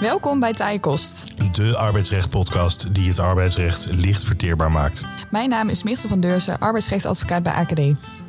Welkom 0.00 0.40
bij 0.40 0.52
Tijkost. 0.52 1.24
De 1.56 1.76
arbeidsrecht-podcast 1.76 2.94
die 2.94 3.08
het 3.08 3.18
arbeidsrecht 3.18 3.88
licht 3.92 4.24
verteerbaar 4.24 4.70
maakt. 4.70 5.04
Mijn 5.30 5.48
naam 5.48 5.68
is 5.68 5.82
Mirte 5.82 6.08
van 6.08 6.20
Deurzen, 6.20 6.58
arbeidsrechtadvocaat 6.58 7.42
bij 7.42 7.52
AKD. 7.52 7.80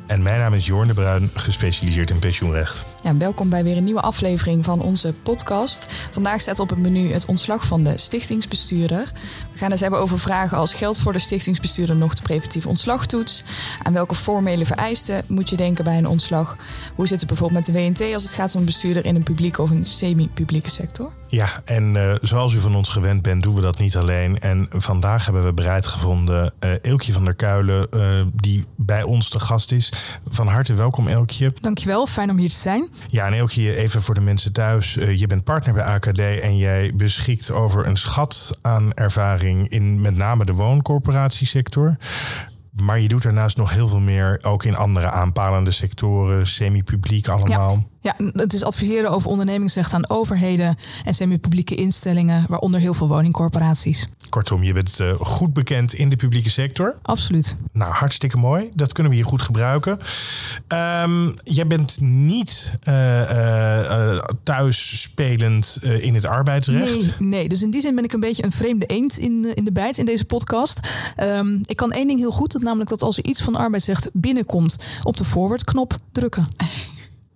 En 0.06 0.22
mijn 0.22 0.38
naam 0.38 0.54
is 0.54 0.66
Jorn 0.66 0.88
de 0.88 0.94
Bruin, 0.94 1.30
gespecialiseerd 1.34 2.10
in 2.10 2.18
pensioenrecht. 2.18 2.86
Ja, 3.02 3.16
welkom 3.16 3.48
bij 3.48 3.64
weer 3.64 3.76
een 3.76 3.84
nieuwe 3.84 4.00
aflevering 4.00 4.64
van 4.64 4.80
onze 4.80 5.14
podcast. 5.22 5.86
Vandaag 6.10 6.40
staat 6.40 6.60
op 6.60 6.70
het 6.70 6.78
menu 6.78 7.12
het 7.12 7.26
ontslag 7.26 7.66
van 7.66 7.84
de 7.84 7.98
stichtingsbestuurder. 7.98 9.12
We 9.52 9.58
gaan 9.58 9.70
het 9.70 9.80
hebben 9.80 10.00
over 10.00 10.18
vragen 10.18 10.58
als 10.58 10.74
geldt 10.74 10.98
voor 10.98 11.12
de 11.12 11.18
stichtingsbestuurder 11.18 11.96
nog 11.96 12.14
de 12.14 12.22
preventieve 12.22 12.68
ontslagtoets? 12.68 13.44
Aan 13.82 13.92
welke 13.92 14.14
formele 14.14 14.66
vereisten 14.66 15.24
moet 15.26 15.50
je 15.50 15.56
denken 15.56 15.84
bij 15.84 15.98
een 15.98 16.06
ontslag? 16.06 16.56
Hoe 16.94 17.06
zit 17.06 17.20
het 17.20 17.28
bijvoorbeeld 17.28 17.66
met 17.66 17.76
de 17.76 17.82
WNT 17.82 18.14
als 18.14 18.22
het 18.22 18.32
gaat 18.32 18.54
om 18.54 18.60
een 18.60 18.66
bestuurder 18.66 19.04
in 19.04 19.14
een 19.14 19.22
publieke 19.22 19.62
of 19.62 19.70
een 19.70 19.86
semi-publieke 19.86 20.70
sector? 20.70 21.12
Ja, 21.26 21.48
en 21.64 21.94
uh, 21.94 22.14
zoals 22.20 22.54
u 22.54 22.58
van 22.58 22.74
ons 22.74 22.88
gewend 22.88 23.17
bent, 23.22 23.42
doen 23.42 23.54
we 23.54 23.60
dat 23.60 23.78
niet 23.78 23.96
alleen. 23.96 24.38
En 24.38 24.66
vandaag 24.68 25.24
hebben 25.24 25.44
we 25.44 25.52
bereid 25.52 25.86
gevonden 25.86 26.52
uh, 26.60 26.70
Elkje 26.82 27.12
van 27.12 27.24
der 27.24 27.34
Kuilen, 27.34 27.86
uh, 27.90 28.26
die 28.34 28.64
bij 28.76 29.02
ons 29.02 29.28
te 29.28 29.40
gast 29.40 29.72
is. 29.72 30.18
Van 30.28 30.46
harte 30.46 30.74
welkom, 30.74 31.08
Elkje. 31.08 31.52
Dankjewel, 31.60 32.06
fijn 32.06 32.30
om 32.30 32.36
hier 32.36 32.50
te 32.50 32.56
zijn. 32.56 32.88
Ja, 33.06 33.26
en 33.26 33.32
Elkje, 33.32 33.76
even 33.76 34.02
voor 34.02 34.14
de 34.14 34.20
mensen 34.20 34.52
thuis. 34.52 34.94
je 34.94 35.26
bent 35.26 35.44
partner 35.44 35.74
bij 35.74 35.84
AKD 35.84 36.18
en 36.18 36.56
jij 36.56 36.92
beschikt 36.94 37.52
over 37.52 37.86
een 37.86 37.96
schat 37.96 38.58
aan 38.62 38.94
ervaring 38.94 39.68
in 39.68 40.00
met 40.00 40.16
name 40.16 40.44
de 40.44 40.52
wooncorporatiesector. 40.52 41.96
Maar 42.82 43.00
je 43.00 43.08
doet 43.08 43.22
daarnaast 43.22 43.56
nog 43.56 43.72
heel 43.72 43.88
veel 43.88 44.00
meer, 44.00 44.38
ook 44.42 44.64
in 44.64 44.76
andere 44.76 45.10
aanpalende 45.10 45.70
sectoren, 45.70 46.46
semi-publiek 46.46 47.28
allemaal. 47.28 47.72
Ja. 47.72 47.86
Ja, 48.00 48.16
het 48.32 48.52
is 48.52 48.62
adviseren 48.62 49.10
over 49.10 49.30
ondernemingsrecht 49.30 49.92
aan 49.92 50.10
overheden 50.10 50.78
en 51.04 51.14
semi-publieke 51.14 51.74
instellingen, 51.74 52.46
waaronder 52.48 52.80
heel 52.80 52.94
veel 52.94 53.08
woningcorporaties. 53.08 54.06
Kortom, 54.28 54.62
je 54.62 54.72
bent 54.72 55.00
uh, 55.00 55.12
goed 55.20 55.52
bekend 55.52 55.92
in 55.92 56.08
de 56.08 56.16
publieke 56.16 56.50
sector. 56.50 56.98
Absoluut. 57.02 57.56
Nou, 57.72 57.92
hartstikke 57.92 58.36
mooi. 58.36 58.70
Dat 58.74 58.92
kunnen 58.92 59.12
we 59.12 59.18
hier 59.18 59.26
goed 59.26 59.42
gebruiken. 59.42 59.98
Um, 61.02 61.34
jij 61.42 61.66
bent 61.66 62.00
niet 62.00 62.72
uh, 62.88 63.30
uh, 63.30 64.18
thuis 64.42 65.00
spelend 65.00 65.78
in 65.82 66.14
het 66.14 66.26
arbeidsrecht. 66.26 67.20
Nee, 67.20 67.28
nee, 67.28 67.48
dus 67.48 67.62
in 67.62 67.70
die 67.70 67.80
zin 67.80 67.94
ben 67.94 68.04
ik 68.04 68.12
een 68.12 68.20
beetje 68.20 68.44
een 68.44 68.52
vreemde 68.52 68.86
eend 68.86 69.18
in, 69.18 69.54
in 69.54 69.64
de 69.64 69.72
bijt 69.72 69.98
in 69.98 70.04
deze 70.04 70.24
podcast. 70.24 70.80
Um, 71.22 71.60
ik 71.64 71.76
kan 71.76 71.92
één 71.92 72.06
ding 72.06 72.18
heel 72.18 72.30
goed, 72.30 72.62
namelijk 72.62 72.90
dat 72.90 73.02
als 73.02 73.16
er 73.16 73.24
iets 73.24 73.42
van 73.42 73.56
arbeidsrecht 73.56 74.10
binnenkomt, 74.12 74.76
op 75.02 75.16
de 75.16 75.24
forward-knop 75.24 75.96
drukken. 76.12 76.46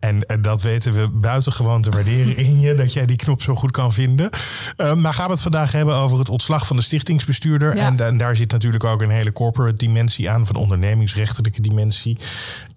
En, 0.03 0.27
en, 0.27 0.42
dat 0.42 0.62
weten 0.62 0.92
we 0.92 1.08
buitengewoon 1.08 1.83
te 1.83 1.91
waarderen 1.91 2.36
in 2.36 2.61
je, 2.61 2.75
dat 2.75 2.92
jij 2.92 3.06
die 3.06 3.17
knop 3.17 3.42
zo 3.42 3.55
goed 3.55 3.70
kan 3.70 3.92
vinden. 3.92 4.31
Uh, 4.77 4.95
maar 4.95 5.14
gaan 5.14 5.27
we 5.27 5.33
het 5.33 5.42
vandaag 5.42 5.72
hebben 5.72 5.95
over 5.95 6.19
het 6.19 6.28
ontslag 6.28 6.67
van 6.67 6.77
de 6.77 6.83
stichtingsbestuurder. 6.83 7.77
Ja. 7.77 7.86
En, 7.86 8.00
en, 8.00 8.17
daar 8.17 8.36
zit 8.36 8.53
natuurlijk 8.53 8.84
ook 8.84 9.03
een 9.03 9.11
hele 9.11 9.33
corporate 9.33 9.77
dimensie 9.77 10.30
aan, 10.30 10.47
van 10.47 10.56
ondernemingsrechtelijke 10.56 11.61
dimensie. 11.61 12.19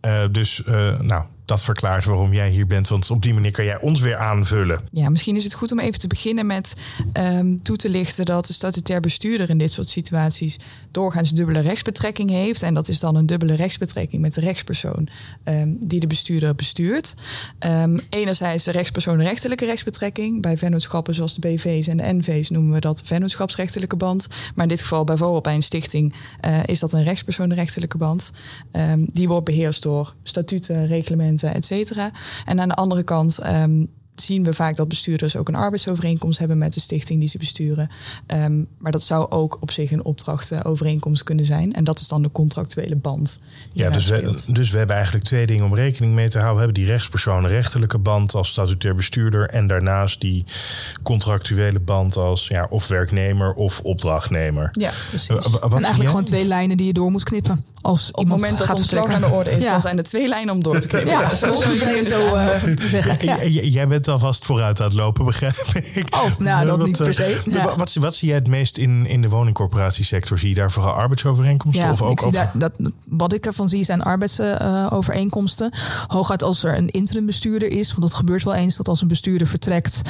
Uh, 0.05 0.21
dus, 0.31 0.61
uh, 0.65 0.99
nou, 0.99 1.23
dat 1.45 1.63
verklaart 1.63 2.05
waarom 2.05 2.33
jij 2.33 2.49
hier 2.49 2.67
bent. 2.67 2.87
Want 2.87 3.11
op 3.11 3.21
die 3.21 3.33
manier 3.33 3.51
kan 3.51 3.65
jij 3.65 3.79
ons 3.79 4.01
weer 4.01 4.17
aanvullen. 4.17 4.81
Ja, 4.91 5.09
misschien 5.09 5.35
is 5.35 5.43
het 5.43 5.53
goed 5.53 5.71
om 5.71 5.79
even 5.79 5.99
te 5.99 6.07
beginnen 6.07 6.45
met 6.45 6.75
um, 7.13 7.63
toe 7.63 7.75
te 7.75 7.89
lichten 7.89 8.25
dat 8.25 8.45
de 8.45 8.53
statutair 8.53 8.99
bestuurder 8.99 9.49
in 9.49 9.57
dit 9.57 9.71
soort 9.71 9.89
situaties 9.89 10.59
doorgaans 10.91 11.31
dubbele 11.31 11.59
rechtsbetrekking 11.59 12.29
heeft. 12.29 12.61
En 12.61 12.73
dat 12.73 12.87
is 12.87 12.99
dan 12.99 13.15
een 13.15 13.25
dubbele 13.25 13.53
rechtsbetrekking 13.53 14.21
met 14.21 14.33
de 14.33 14.41
rechtspersoon 14.41 15.07
um, 15.43 15.77
die 15.81 15.99
de 15.99 16.07
bestuurder 16.07 16.55
bestuurt. 16.55 17.15
Um, 17.59 17.99
enerzijds 18.09 18.63
de 18.63 18.71
rechtspersoon 18.71 19.21
rechtelijke 19.21 19.65
rechtsbetrekking. 19.65 20.41
Bij 20.41 20.57
vennootschappen 20.57 21.13
zoals 21.13 21.35
de 21.35 21.47
BV's 21.47 21.87
en 21.87 21.97
de 21.97 22.13
NV's 22.13 22.49
noemen 22.49 22.73
we 22.73 22.79
dat 22.79 23.01
vennootschapsrechtelijke 23.05 23.95
band. 23.95 24.27
Maar 24.55 24.63
in 24.63 24.69
dit 24.69 24.81
geval 24.81 25.03
bijvoorbeeld 25.03 25.43
bij 25.43 25.55
een 25.55 25.63
stichting 25.63 26.13
uh, 26.45 26.59
is 26.65 26.79
dat 26.79 26.93
een 26.93 27.03
rechtspersoon 27.03 27.53
rechtelijke 27.53 27.97
band. 27.97 28.31
die 28.97 29.27
wordt 29.27 29.45
beheerst 29.45 29.83
door 29.83 30.13
statuten, 30.23 30.87
reglementen 30.87 31.34
et 31.43 31.65
cetera. 31.65 32.11
En 32.45 32.59
aan 32.59 32.67
de 32.67 32.75
andere 32.75 33.03
kant 33.03 33.45
um, 33.45 33.87
zien 34.15 34.43
we 34.43 34.53
vaak 34.53 34.75
dat 34.75 34.87
bestuurders 34.87 35.35
ook 35.35 35.47
een 35.47 35.55
arbeidsovereenkomst 35.55 36.39
hebben 36.39 36.57
met 36.57 36.73
de 36.73 36.79
stichting 36.79 37.19
die 37.19 37.29
ze 37.29 37.37
besturen. 37.37 37.89
Um, 38.27 38.67
maar 38.77 38.91
dat 38.91 39.03
zou 39.03 39.31
ook 39.31 39.57
op 39.61 39.71
zich 39.71 39.91
een 39.91 40.05
opdrachtenovereenkomst 40.05 41.23
kunnen 41.23 41.45
zijn. 41.45 41.73
En 41.73 41.83
dat 41.83 41.99
is 41.99 42.07
dan 42.07 42.21
de 42.21 42.31
contractuele 42.31 42.95
band. 42.95 43.39
Ja, 43.73 43.89
dus 43.89 44.07
we, 44.07 44.43
dus 44.51 44.69
we 44.69 44.77
hebben 44.77 44.95
eigenlijk 44.95 45.25
twee 45.25 45.45
dingen 45.45 45.65
om 45.65 45.75
rekening 45.75 46.13
mee 46.13 46.27
te 46.27 46.37
houden. 46.37 46.55
We 46.57 46.63
hebben 46.63 46.83
die 46.83 46.91
rechtspersoon 46.91 47.47
rechterlijke 47.47 47.97
band 47.97 48.33
als 48.33 48.49
statutair 48.49 48.95
bestuurder. 48.95 49.49
En 49.49 49.67
daarnaast 49.67 50.21
die 50.21 50.45
contractuele 51.03 51.79
band 51.79 52.17
als 52.17 52.47
ja, 52.47 52.67
of 52.69 52.87
werknemer 52.87 53.53
of 53.53 53.79
opdrachtnemer. 53.79 54.69
Ja, 54.71 54.91
precies. 55.09 55.29
Uh, 55.29 55.35
wat 55.37 55.63
en 55.63 55.71
eigenlijk 55.71 56.09
gewoon 56.09 56.25
twee 56.25 56.45
lijnen 56.45 56.77
die 56.77 56.85
je 56.85 56.93
door 56.93 57.11
moet 57.11 57.23
knippen. 57.23 57.65
Als 57.85 58.11
op 58.11 58.17
het 58.19 58.27
moment 58.27 58.57
dat 58.57 58.73
ontslag 58.73 59.07
aan 59.07 59.21
de 59.21 59.29
orde 59.29 59.51
is, 59.51 59.63
ja. 59.63 59.71
dan 59.71 59.81
zijn 59.81 59.97
er 59.97 60.03
twee 60.03 60.27
lijnen 60.27 60.53
om 60.53 60.63
door 60.63 60.79
te 60.79 60.87
knippen. 60.87 61.11
Ja, 61.11 61.21
ja 61.21 61.33
zo, 61.33 61.55
zo, 61.55 61.61
zo 62.03 62.35
uh, 62.35 62.55
te 62.55 62.87
zeggen. 62.87 63.17
Ja. 63.21 63.43
Jij 63.45 63.87
bent 63.87 64.07
alvast 64.07 64.45
vooruit 64.45 64.79
aan 64.79 64.85
het 64.85 64.95
lopen, 64.95 65.25
begrijp 65.31 65.55
ik. 65.73 66.15
Of 66.25 66.39
nou, 66.39 66.65
dat 66.65 66.77
wat, 66.77 66.87
niet 66.87 66.97
per 66.97 67.13
se. 67.13 67.41
Ja. 67.45 67.75
Wat, 67.75 67.93
wat, 67.93 68.15
zie 68.15 68.27
jij 68.27 68.37
het 68.37 68.47
meest 68.47 68.77
in, 68.77 69.05
in 69.05 69.21
de 69.21 69.29
woningcorporatiesector? 69.29 70.39
Zie 70.39 70.49
je 70.49 70.55
daar 70.55 70.71
vooral 70.71 70.93
arbeidsovereenkomsten? 70.93 71.85
Ja, 71.85 71.91
of 71.91 72.01
ook 72.01 72.11
ik 72.11 72.19
zie 72.19 72.31
daar, 72.31 72.51
dat, 72.53 72.71
wat 73.05 73.33
ik 73.33 73.45
ervan 73.45 73.69
zie 73.69 73.83
zijn 73.83 74.01
arbeidsovereenkomsten. 74.01 75.73
Hooguit 76.07 76.43
als 76.43 76.63
er 76.63 76.77
een 76.77 76.89
interimbestuurder 76.89 77.71
is. 77.71 77.89
Want 77.89 78.01
dat 78.01 78.13
gebeurt 78.13 78.43
wel 78.43 78.53
eens 78.53 78.75
dat 78.75 78.87
als 78.87 79.01
een 79.01 79.07
bestuurder 79.07 79.47
vertrekt, 79.47 80.01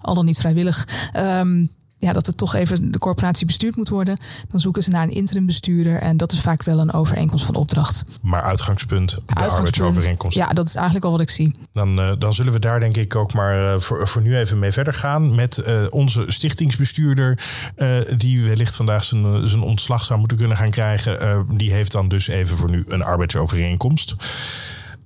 al 0.00 0.14
dan 0.14 0.24
niet 0.24 0.38
vrijwillig... 0.38 0.88
Um, 1.16 1.70
ja, 1.98 2.12
dat 2.12 2.26
het 2.26 2.36
toch 2.36 2.54
even 2.54 2.92
de 2.92 2.98
corporatie 2.98 3.46
bestuurd 3.46 3.76
moet 3.76 3.88
worden. 3.88 4.18
Dan 4.48 4.60
zoeken 4.60 4.82
ze 4.82 4.90
naar 4.90 5.02
een 5.02 5.10
interim 5.10 5.46
bestuurder. 5.46 6.00
En 6.00 6.16
dat 6.16 6.32
is 6.32 6.40
vaak 6.40 6.62
wel 6.62 6.78
een 6.78 6.92
overeenkomst 6.92 7.44
van 7.44 7.54
opdracht. 7.54 8.04
Maar 8.22 8.42
uitgangspunt, 8.42 9.10
de 9.10 9.16
uitgangspunt, 9.16 9.56
arbeidsovereenkomst. 9.56 10.36
Ja, 10.36 10.48
dat 10.48 10.66
is 10.66 10.74
eigenlijk 10.74 11.04
al 11.04 11.10
wat 11.10 11.20
ik 11.20 11.30
zie. 11.30 11.54
Dan, 11.72 11.98
uh, 11.98 12.12
dan 12.18 12.32
zullen 12.34 12.52
we 12.52 12.58
daar 12.58 12.80
denk 12.80 12.96
ik 12.96 13.16
ook 13.16 13.32
maar 13.32 13.74
uh, 13.74 13.80
voor, 13.80 14.08
voor 14.08 14.22
nu 14.22 14.36
even 14.36 14.58
mee 14.58 14.72
verder 14.72 14.94
gaan. 14.94 15.34
Met 15.34 15.62
uh, 15.66 15.82
onze 15.90 16.24
stichtingsbestuurder. 16.26 17.38
die 18.16 18.44
wellicht 18.44 18.76
vandaag 18.76 19.04
zijn, 19.04 19.48
zijn 19.48 19.62
ontslag 19.62 20.04
zou 20.04 20.18
moeten 20.18 20.36
kunnen 20.36 20.56
gaan 20.56 20.70
krijgen. 20.70 21.46
die 21.56 21.72
heeft 21.72 21.92
dan 21.92 22.08
dus 22.08 22.28
even 22.28 22.56
voor 22.56 22.70
nu 22.70 22.84
een 22.88 23.02
arbeidsovereenkomst. 23.02 24.14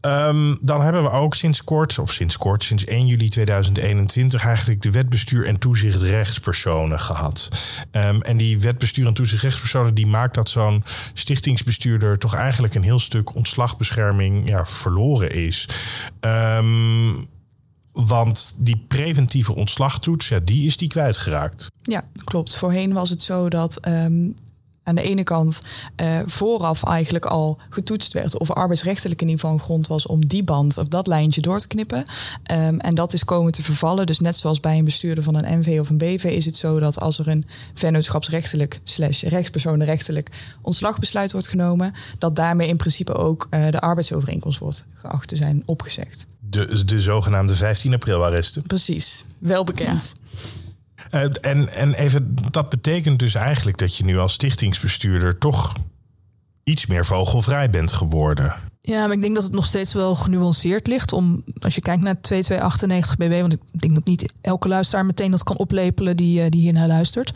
Um, 0.09 0.59
dan 0.61 0.83
hebben 0.83 1.03
we 1.03 1.11
ook 1.11 1.35
sinds 1.35 1.65
kort, 1.65 1.99
of 1.99 2.13
sinds 2.13 2.37
kort, 2.37 2.65
sinds 2.65 2.85
1 2.85 3.07
juli 3.07 3.29
2021, 3.29 4.45
eigenlijk 4.45 4.83
de 4.83 4.91
wetbestuur 4.91 5.47
en 5.47 5.59
toezicht 5.59 6.03
rechtspersonen 6.03 7.01
gehad. 7.01 7.49
Um, 7.93 8.23
en 8.23 8.37
die 8.37 8.61
wetbestuur 8.61 9.07
en 9.07 9.15
toezicht 9.15 9.43
rechtspersonen, 9.43 9.95
die 9.95 10.07
maakt 10.07 10.35
dat 10.35 10.49
zo'n 10.49 10.85
stichtingsbestuurder 11.13 12.19
toch 12.19 12.35
eigenlijk 12.35 12.75
een 12.75 12.83
heel 12.83 12.99
stuk 12.99 13.35
ontslagbescherming 13.35 14.49
ja, 14.49 14.67
verloren 14.67 15.33
is. 15.33 15.69
Um, 16.21 17.29
want 17.93 18.55
die 18.59 18.85
preventieve 18.89 19.55
ontslagtoets, 19.55 20.29
ja, 20.29 20.41
die 20.45 20.67
is 20.67 20.77
die 20.77 20.89
kwijtgeraakt. 20.89 21.67
Ja, 21.83 22.05
klopt. 22.25 22.57
Voorheen 22.57 22.93
was 22.93 23.11
het 23.11 23.23
zo 23.23 23.49
dat 23.49 23.79
aan 24.89 24.95
de 24.95 25.03
ene 25.03 25.23
kant 25.23 25.61
uh, 26.01 26.19
vooraf 26.27 26.85
eigenlijk 26.85 27.27
al 27.27 27.59
getoetst 27.69 28.13
werd 28.13 28.39
of 28.39 28.51
arbeidsrechtelijk 28.51 29.21
in 29.21 29.27
ieder 29.29 29.41
geval 29.41 29.57
een 29.57 29.65
grond 29.65 29.87
was 29.87 30.07
om 30.07 30.27
die 30.27 30.45
band 30.45 30.79
of 30.79 30.89
dat 30.89 31.07
lijntje 31.07 31.41
door 31.41 31.59
te 31.59 31.67
knippen. 31.67 32.05
Um, 32.51 32.81
en 32.81 32.95
dat 32.95 33.13
is 33.13 33.25
komen 33.25 33.53
te 33.53 33.63
vervallen. 33.63 34.07
Dus 34.07 34.21
net 34.21 34.37
zoals 34.37 34.61
bij 34.61 34.79
een 34.79 34.85
bestuurder 34.85 35.25
van 35.25 35.35
een 35.35 35.59
NV 35.61 35.79
of 35.81 35.91
een 35.91 35.99
BV 35.99 36.25
is 36.25 36.45
het 36.45 36.57
zo 36.57 36.81
dat 36.81 37.01
als 37.01 37.19
er 37.19 37.29
een 37.29 37.47
vennootschapsrechtelijk 37.75 38.81
slash 38.85 39.23
rechtspersonenrechtelijk 39.23 40.31
ontslagbesluit 40.63 41.33
wordt 41.33 41.49
genomen, 41.49 41.95
dat 42.19 42.37
daarmee 42.37 42.69
in 42.69 42.77
principe 42.77 43.15
ook 43.15 43.47
uh, 43.51 43.71
de 43.71 43.81
arbeidsovereenkomst 43.81 44.59
wordt 44.59 44.87
geacht 44.95 45.29
te 45.29 45.37
zijn 45.37 45.63
opgezegd. 45.67 46.27
De, 46.51 46.85
de 46.85 47.01
zogenaamde 47.01 47.55
15 47.55 47.95
april 47.95 48.25
arresten. 48.25 48.63
Precies, 48.63 49.25
wel 49.39 49.65
bekend. 49.65 50.15
Ja. 50.31 50.58
Uh, 51.11 51.23
en, 51.41 51.69
en 51.69 51.95
even, 51.95 52.35
dat 52.51 52.69
betekent 52.69 53.19
dus 53.19 53.35
eigenlijk 53.35 53.79
dat 53.79 53.97
je 53.97 54.05
nu 54.05 54.19
als 54.19 54.33
stichtingsbestuurder 54.33 55.39
toch 55.39 55.73
iets 56.65 56.87
meer 56.87 57.07
vogelvrij 57.07 57.71
bent 57.71 57.93
geworden. 57.93 58.55
Ja, 58.81 59.07
maar 59.07 59.17
ik 59.17 59.23
denk 59.23 59.35
dat 59.35 59.45
het 59.45 59.53
nog 59.53 59.67
steeds 59.67 59.93
wel 59.93 60.15
genuanceerd 60.15 60.87
ligt. 60.87 61.13
Om, 61.13 61.45
als 61.59 61.75
je 61.75 61.81
kijkt 61.81 62.03
naar 62.03 62.21
2298 62.21 63.17
BW, 63.17 63.41
want 63.41 63.53
ik 63.53 63.81
denk 63.81 63.95
dat 63.95 64.07
niet 64.07 64.33
elke 64.41 64.69
luisteraar 64.69 65.07
meteen 65.07 65.31
dat 65.31 65.43
kan 65.43 65.57
oplepelen 65.57 66.17
die, 66.17 66.45
uh, 66.45 66.49
die 66.49 66.61
hier 66.61 66.73
naar 66.73 66.87
luistert. 66.87 67.33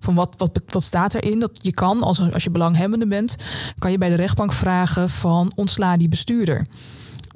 Van 0.00 0.14
wat, 0.14 0.34
wat, 0.36 0.62
wat 0.66 0.82
staat 0.82 1.14
erin? 1.14 1.38
Dat 1.38 1.58
je 1.62 1.72
kan, 1.72 2.02
als, 2.02 2.32
als 2.32 2.44
je 2.44 2.50
belanghebbende 2.50 3.06
bent, 3.06 3.36
kan 3.78 3.90
je 3.90 3.98
bij 3.98 4.08
de 4.08 4.14
rechtbank 4.14 4.52
vragen 4.52 5.10
van 5.10 5.52
ontsla 5.54 5.96
die 5.96 6.08
bestuurder. 6.08 6.66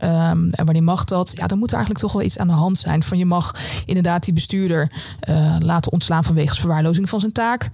Um, 0.04 0.50
en 0.50 0.64
wanneer 0.64 0.82
mag 0.82 1.04
dat? 1.04 1.32
Ja, 1.34 1.46
dan 1.46 1.58
moet 1.58 1.68
er 1.70 1.76
eigenlijk 1.76 2.04
toch 2.04 2.12
wel 2.12 2.22
iets 2.22 2.38
aan 2.38 2.46
de 2.46 2.52
hand 2.52 2.78
zijn. 2.78 3.02
Van 3.02 3.18
je 3.18 3.26
mag 3.26 3.52
inderdaad 3.86 4.24
die 4.24 4.34
bestuurder 4.34 4.92
uh, 5.28 5.56
laten 5.60 5.92
ontslaan 5.92 6.24
vanwege 6.24 6.60
verwaarlozing 6.60 7.08
van 7.08 7.20
zijn 7.20 7.32
taak 7.32 7.70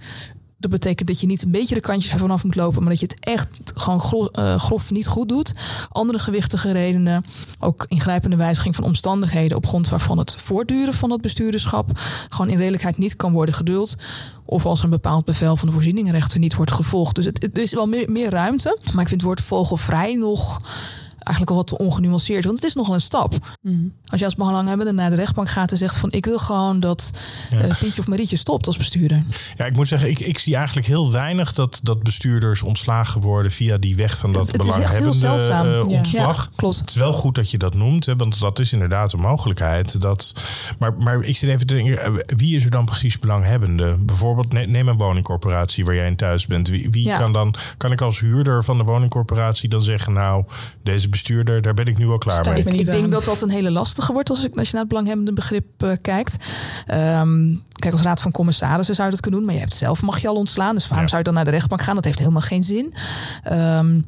dat 0.63 0.71
betekent 0.71 1.07
dat 1.07 1.19
je 1.19 1.27
niet 1.27 1.43
een 1.43 1.51
beetje 1.51 1.75
de 1.75 1.81
kantjes 1.81 2.11
ervan 2.11 2.31
af 2.31 2.43
moet 2.43 2.55
lopen, 2.55 2.81
maar 2.81 2.89
dat 2.89 2.99
je 2.99 3.05
het 3.05 3.25
echt 3.25 3.47
gewoon 3.75 4.01
grof, 4.01 4.27
uh, 4.39 4.55
grof 4.59 4.91
niet 4.91 5.07
goed 5.07 5.29
doet. 5.29 5.53
Andere 5.89 6.19
gewichtige 6.19 6.71
redenen, 6.71 7.25
ook 7.59 7.85
ingrijpende 7.87 8.35
wijziging 8.35 8.75
van 8.75 8.83
omstandigheden 8.83 9.57
op 9.57 9.67
grond 9.67 9.89
waarvan 9.89 10.17
het 10.17 10.35
voortduren 10.35 10.93
van 10.93 11.11
het 11.11 11.21
bestuurderschap 11.21 11.99
gewoon 12.29 12.49
in 12.49 12.57
redelijkheid 12.57 12.97
niet 12.97 13.15
kan 13.15 13.31
worden 13.31 13.55
geduld. 13.55 13.95
Of 14.45 14.65
als 14.65 14.83
een 14.83 14.89
bepaald 14.89 15.25
bevel 15.25 15.57
van 15.57 15.67
de 15.67 15.73
voorzieningenrechter 15.73 16.39
niet 16.39 16.55
wordt 16.55 16.71
gevolgd. 16.71 17.15
Dus 17.15 17.25
het, 17.25 17.41
het 17.41 17.57
is 17.57 17.73
wel 17.73 17.87
meer, 17.87 18.11
meer 18.11 18.29
ruimte. 18.29 18.77
Maar 18.81 19.01
ik 19.01 19.07
vind 19.07 19.21
het 19.21 19.21
woord 19.21 19.41
vogelvrij 19.41 20.13
nog 20.13 20.61
eigenlijk 21.23 21.49
al 21.49 21.55
wat 21.55 21.67
te 21.67 21.77
ongenuanceerd. 21.77 22.43
Want 22.43 22.55
het 22.55 22.65
is 22.65 22.73
nogal 22.73 22.93
een 22.93 23.01
stap. 23.01 23.57
Mm. 23.61 23.93
Als 24.05 24.19
je 24.19 24.25
als 24.25 24.35
belanghebbende 24.35 24.91
naar 24.93 25.09
de 25.09 25.15
rechtbank 25.15 25.49
gaat 25.49 25.71
en 25.71 25.77
zegt 25.77 25.97
van 25.97 26.11
ik 26.11 26.25
wil 26.25 26.39
gewoon 26.39 26.79
dat 26.79 27.11
ja. 27.49 27.65
uh, 27.65 27.77
Pietje 27.79 28.01
of 28.01 28.07
Marietje 28.07 28.37
stopt 28.37 28.67
als 28.67 28.77
bestuurder. 28.77 29.23
Ja, 29.55 29.65
ik 29.65 29.75
moet 29.75 29.87
zeggen, 29.87 30.09
ik, 30.09 30.19
ik 30.19 30.39
zie 30.39 30.55
eigenlijk 30.55 30.87
heel 30.87 31.11
weinig 31.11 31.53
dat, 31.53 31.79
dat 31.83 32.03
bestuurders 32.03 32.61
ontslagen 32.61 33.21
worden 33.21 33.51
via 33.51 33.77
die 33.77 33.95
weg 33.95 34.17
van 34.17 34.31
dat 34.31 34.47
het, 34.47 34.55
het 34.55 34.65
belanghebbende 34.65 35.27
uh, 35.27 35.87
ontslag. 35.87 36.43
Ja, 36.45 36.51
klopt. 36.55 36.79
Het 36.79 36.89
is 36.89 36.95
wel 36.95 37.13
goed 37.13 37.35
dat 37.35 37.51
je 37.51 37.57
dat 37.57 37.73
noemt, 37.73 38.05
hè, 38.05 38.15
want 38.15 38.39
dat 38.39 38.59
is 38.59 38.73
inderdaad 38.73 39.13
een 39.13 39.19
mogelijkheid. 39.19 39.99
Dat, 39.99 40.33
maar, 40.79 40.93
maar 40.97 41.21
ik 41.21 41.37
zit 41.37 41.49
even 41.49 41.67
te 41.67 41.73
denken, 41.73 41.99
eh, 42.03 42.11
wie 42.25 42.55
is 42.55 42.63
er 42.63 42.71
dan 42.71 42.85
precies 42.85 43.19
belanghebbende? 43.19 43.97
Bijvoorbeeld, 43.97 44.51
neem 44.51 44.87
een 44.87 44.97
woningcorporatie 44.97 45.85
waar 45.85 45.95
jij 45.95 46.07
in 46.07 46.15
thuis 46.15 46.45
bent. 46.45 46.67
Wie, 46.67 46.89
wie 46.89 47.05
ja. 47.05 47.17
kan 47.17 47.33
dan, 47.33 47.55
kan 47.77 47.91
ik 47.91 48.01
als 48.01 48.19
huurder 48.19 48.63
van 48.63 48.77
de 48.77 48.83
woningcorporatie 48.83 49.69
dan 49.69 49.81
zeggen, 49.81 50.13
nou, 50.13 50.45
deze 50.83 51.09
bestuurder, 51.13 51.61
daar 51.61 51.73
ben 51.73 51.85
ik 51.85 51.97
nu 51.97 52.07
wel 52.07 52.17
klaar 52.17 52.49
mee. 52.49 52.63
Ik 52.63 52.85
denk 52.85 53.11
dat 53.11 53.25
dat 53.25 53.41
een 53.41 53.49
hele 53.49 53.71
lastige 53.71 54.13
wordt 54.13 54.29
als, 54.29 54.43
ik, 54.43 54.55
als 54.55 54.67
je 54.67 54.71
naar 54.71 54.81
het 54.81 54.89
belanghebbende 54.89 55.33
begrip 55.33 55.83
uh, 55.83 55.91
kijkt. 56.01 56.37
Um, 56.91 57.63
kijk, 57.73 57.93
als 57.93 58.01
raad 58.01 58.21
van 58.21 58.31
commissarissen 58.31 58.95
zou 58.95 59.07
je 59.07 59.13
dat 59.13 59.21
kunnen 59.21 59.39
doen, 59.39 59.49
maar 59.49 59.57
je 59.57 59.65
hebt 59.65 59.75
zelf 59.75 60.01
mag 60.01 60.19
je 60.19 60.27
al 60.27 60.35
ontslaan. 60.35 60.75
Dus 60.75 60.87
waarom 60.87 61.01
ja. 61.01 61.07
zou 61.07 61.17
je 61.17 61.27
dan 61.27 61.33
naar 61.33 61.45
de 61.45 61.51
rechtbank 61.51 61.81
gaan? 61.81 61.95
Dat 61.95 62.05
heeft 62.05 62.19
helemaal 62.19 62.41
geen 62.41 62.63
zin. 62.63 62.93
Um, 63.51 64.03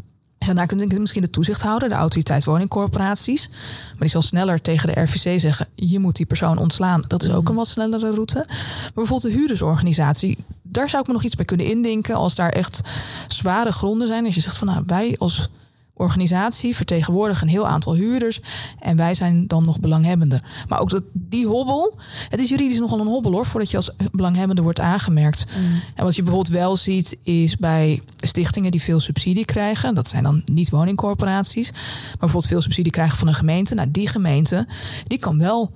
Daarna 0.46 0.66
kun 0.66 0.90
je 0.90 1.00
misschien 1.00 1.22
de 1.22 1.30
toezichthouder, 1.30 1.90
de 1.90 1.96
autoriteit 1.96 2.44
woningcorporaties. 2.44 3.50
Maar 3.50 4.00
die 4.00 4.10
zal 4.10 4.22
sneller 4.22 4.62
tegen 4.62 4.94
de 4.94 5.02
RVC 5.02 5.40
zeggen: 5.40 5.68
je 5.76 6.00
moet 6.00 6.16
die 6.16 6.26
persoon 6.26 6.58
ontslaan. 6.58 7.04
Dat 7.08 7.24
is 7.24 7.32
ook 7.32 7.50
een 7.50 7.56
wat 7.56 7.68
snellere 7.68 8.14
route. 8.14 8.44
Maar 8.48 8.92
bijvoorbeeld 8.94 9.34
de 9.34 9.40
huurdersorganisatie, 9.40 10.38
daar 10.62 10.90
zou 10.90 11.02
ik 11.02 11.08
me 11.08 11.14
nog 11.14 11.24
iets 11.24 11.36
bij 11.36 11.46
kunnen 11.46 11.66
indenken. 11.66 12.16
Als 12.16 12.36
daar 12.36 12.50
echt 12.50 12.82
zware 13.28 13.72
gronden 13.72 14.08
zijn. 14.08 14.26
Als 14.26 14.36
je 14.36 14.42
zegt 14.42 14.58
van 14.58 14.68
nou, 14.68 14.84
wij 14.86 15.16
als 15.18 15.50
organisatie 15.98 16.76
vertegenwoordigen 16.76 17.44
een 17.44 17.54
heel 17.54 17.68
aantal 17.68 17.96
huurders. 17.96 18.40
En 18.80 18.98
wij 18.98 19.14
zijn 19.14 19.48
dan 19.48 19.64
nog 19.64 19.80
belanghebbenden. 19.80 20.44
Maar 20.68 20.80
ook 20.80 20.90
dat, 20.90 21.04
die 21.14 21.48
hobbel, 21.48 21.98
het 22.30 22.40
is 22.40 22.50
juridisch 22.50 22.80
nogal 22.80 23.00
een 23.00 23.08
hobbel 23.08 23.32
hoor, 23.32 23.46
voordat 23.46 23.72
je 23.72 23.78
als 23.78 23.92
belanghebbende 24.12 24.62
wordt 24.62 24.80
aangemerkt. 24.80 25.46
Mm. 25.46 25.82
En 25.96 26.04
wat 26.04 26.16
je 26.16 26.24
bijvoorbeeld 26.24 26.56
wel 26.56 26.78
ziet, 26.78 27.18
is 27.24 27.58
bij 27.58 28.02
stichtingen 28.16 28.72
die 28.72 28.82
veel 28.82 29.00
subsidie 29.00 29.46
krijgen. 29.46 29.96
Dat 29.96 30.08
zijn 30.08 30.24
dan 30.24 30.42
niet 30.46 30.70
woningcorporaties. 30.70 31.72
Maar 31.72 31.82
bijvoorbeeld 32.20 32.48
veel 32.48 32.62
subsidie 32.62 32.92
krijgen 32.92 33.18
van 33.18 33.28
een 33.28 33.34
gemeente. 33.34 33.76
Nou, 33.76 33.92
die 33.92 34.08
gemeente, 34.08 34.68
die 35.08 35.20
kan 35.20 35.38
wel 35.38 35.72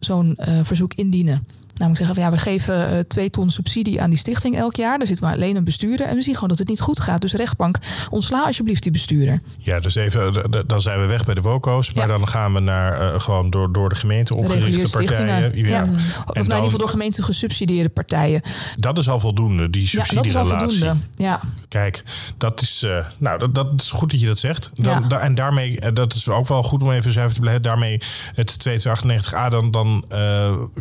zo'n 0.00 0.38
uh, 0.38 0.60
verzoek 0.62 0.94
indienen. 0.94 1.46
Namelijk 1.74 2.04
zeggen 2.04 2.14
van 2.14 2.24
ja, 2.24 2.30
we 2.30 2.50
geven 2.50 2.92
uh, 2.92 2.98
twee 2.98 3.30
ton 3.30 3.50
subsidie 3.50 4.02
aan 4.02 4.10
die 4.10 4.18
stichting 4.18 4.56
elk 4.56 4.76
jaar. 4.76 4.98
Daar 4.98 5.06
zit 5.06 5.20
maar 5.20 5.32
alleen 5.32 5.56
een 5.56 5.64
bestuurder. 5.64 6.06
En 6.06 6.14
we 6.14 6.22
zien 6.22 6.34
gewoon 6.34 6.48
dat 6.48 6.58
het 6.58 6.68
niet 6.68 6.80
goed 6.80 7.00
gaat. 7.00 7.20
Dus 7.20 7.32
rechtbank, 7.32 7.78
ontsla 8.10 8.44
alsjeblieft 8.44 8.82
die 8.82 8.92
bestuurder. 8.92 9.40
Ja, 9.58 9.80
dus 9.80 9.94
even, 9.94 10.32
dan 10.66 10.80
zijn 10.80 11.00
we 11.00 11.06
weg 11.06 11.24
bij 11.24 11.34
de 11.34 11.40
WOCO's. 11.40 11.92
Maar 11.92 12.08
ja. 12.08 12.16
dan 12.16 12.28
gaan 12.28 12.52
we 12.52 12.60
naar 12.60 13.14
uh, 13.14 13.20
gewoon 13.20 13.50
door, 13.50 13.72
door 13.72 13.88
de 13.88 13.94
gemeente 13.94 14.34
opgerichte 14.34 14.90
partijen. 14.90 15.56
Ja. 15.56 15.66
ja. 15.66 15.82
Of 15.82 15.90
nou, 15.90 16.34
in 16.34 16.42
ieder 16.42 16.62
geval 16.62 16.78
door 16.78 16.88
gemeente 16.88 17.22
gesubsidieerde 17.22 17.88
partijen. 17.88 18.42
Dat 18.76 18.98
is 18.98 19.08
al 19.08 19.20
voldoende, 19.20 19.70
die 19.70 19.86
subsidierelatie. 19.86 20.32
Ja, 20.32 20.58
dat 20.58 20.72
is 20.72 20.82
al 20.82 20.86
voldoende. 20.86 21.04
Ja. 21.14 21.40
Kijk, 21.68 22.02
dat 22.38 22.60
is, 22.60 22.82
uh, 22.84 23.06
nou, 23.18 23.38
dat, 23.38 23.54
dat 23.54 23.72
is 23.76 23.90
goed 23.90 24.10
dat 24.10 24.20
je 24.20 24.26
dat 24.26 24.38
zegt. 24.38 24.70
Dan, 24.72 25.08
da, 25.08 25.18
en 25.18 25.34
daarmee, 25.34 25.92
dat 25.92 26.14
is 26.14 26.28
ook 26.28 26.48
wel 26.48 26.62
goed 26.62 26.82
om 26.82 26.92
even 26.92 27.12
zuiver 27.12 27.34
te 27.34 27.40
blijven. 27.40 27.62
Daarmee 27.62 28.00
het 28.34 28.66
298a, 28.68 29.48
dan, 29.48 29.70
dan 29.70 30.04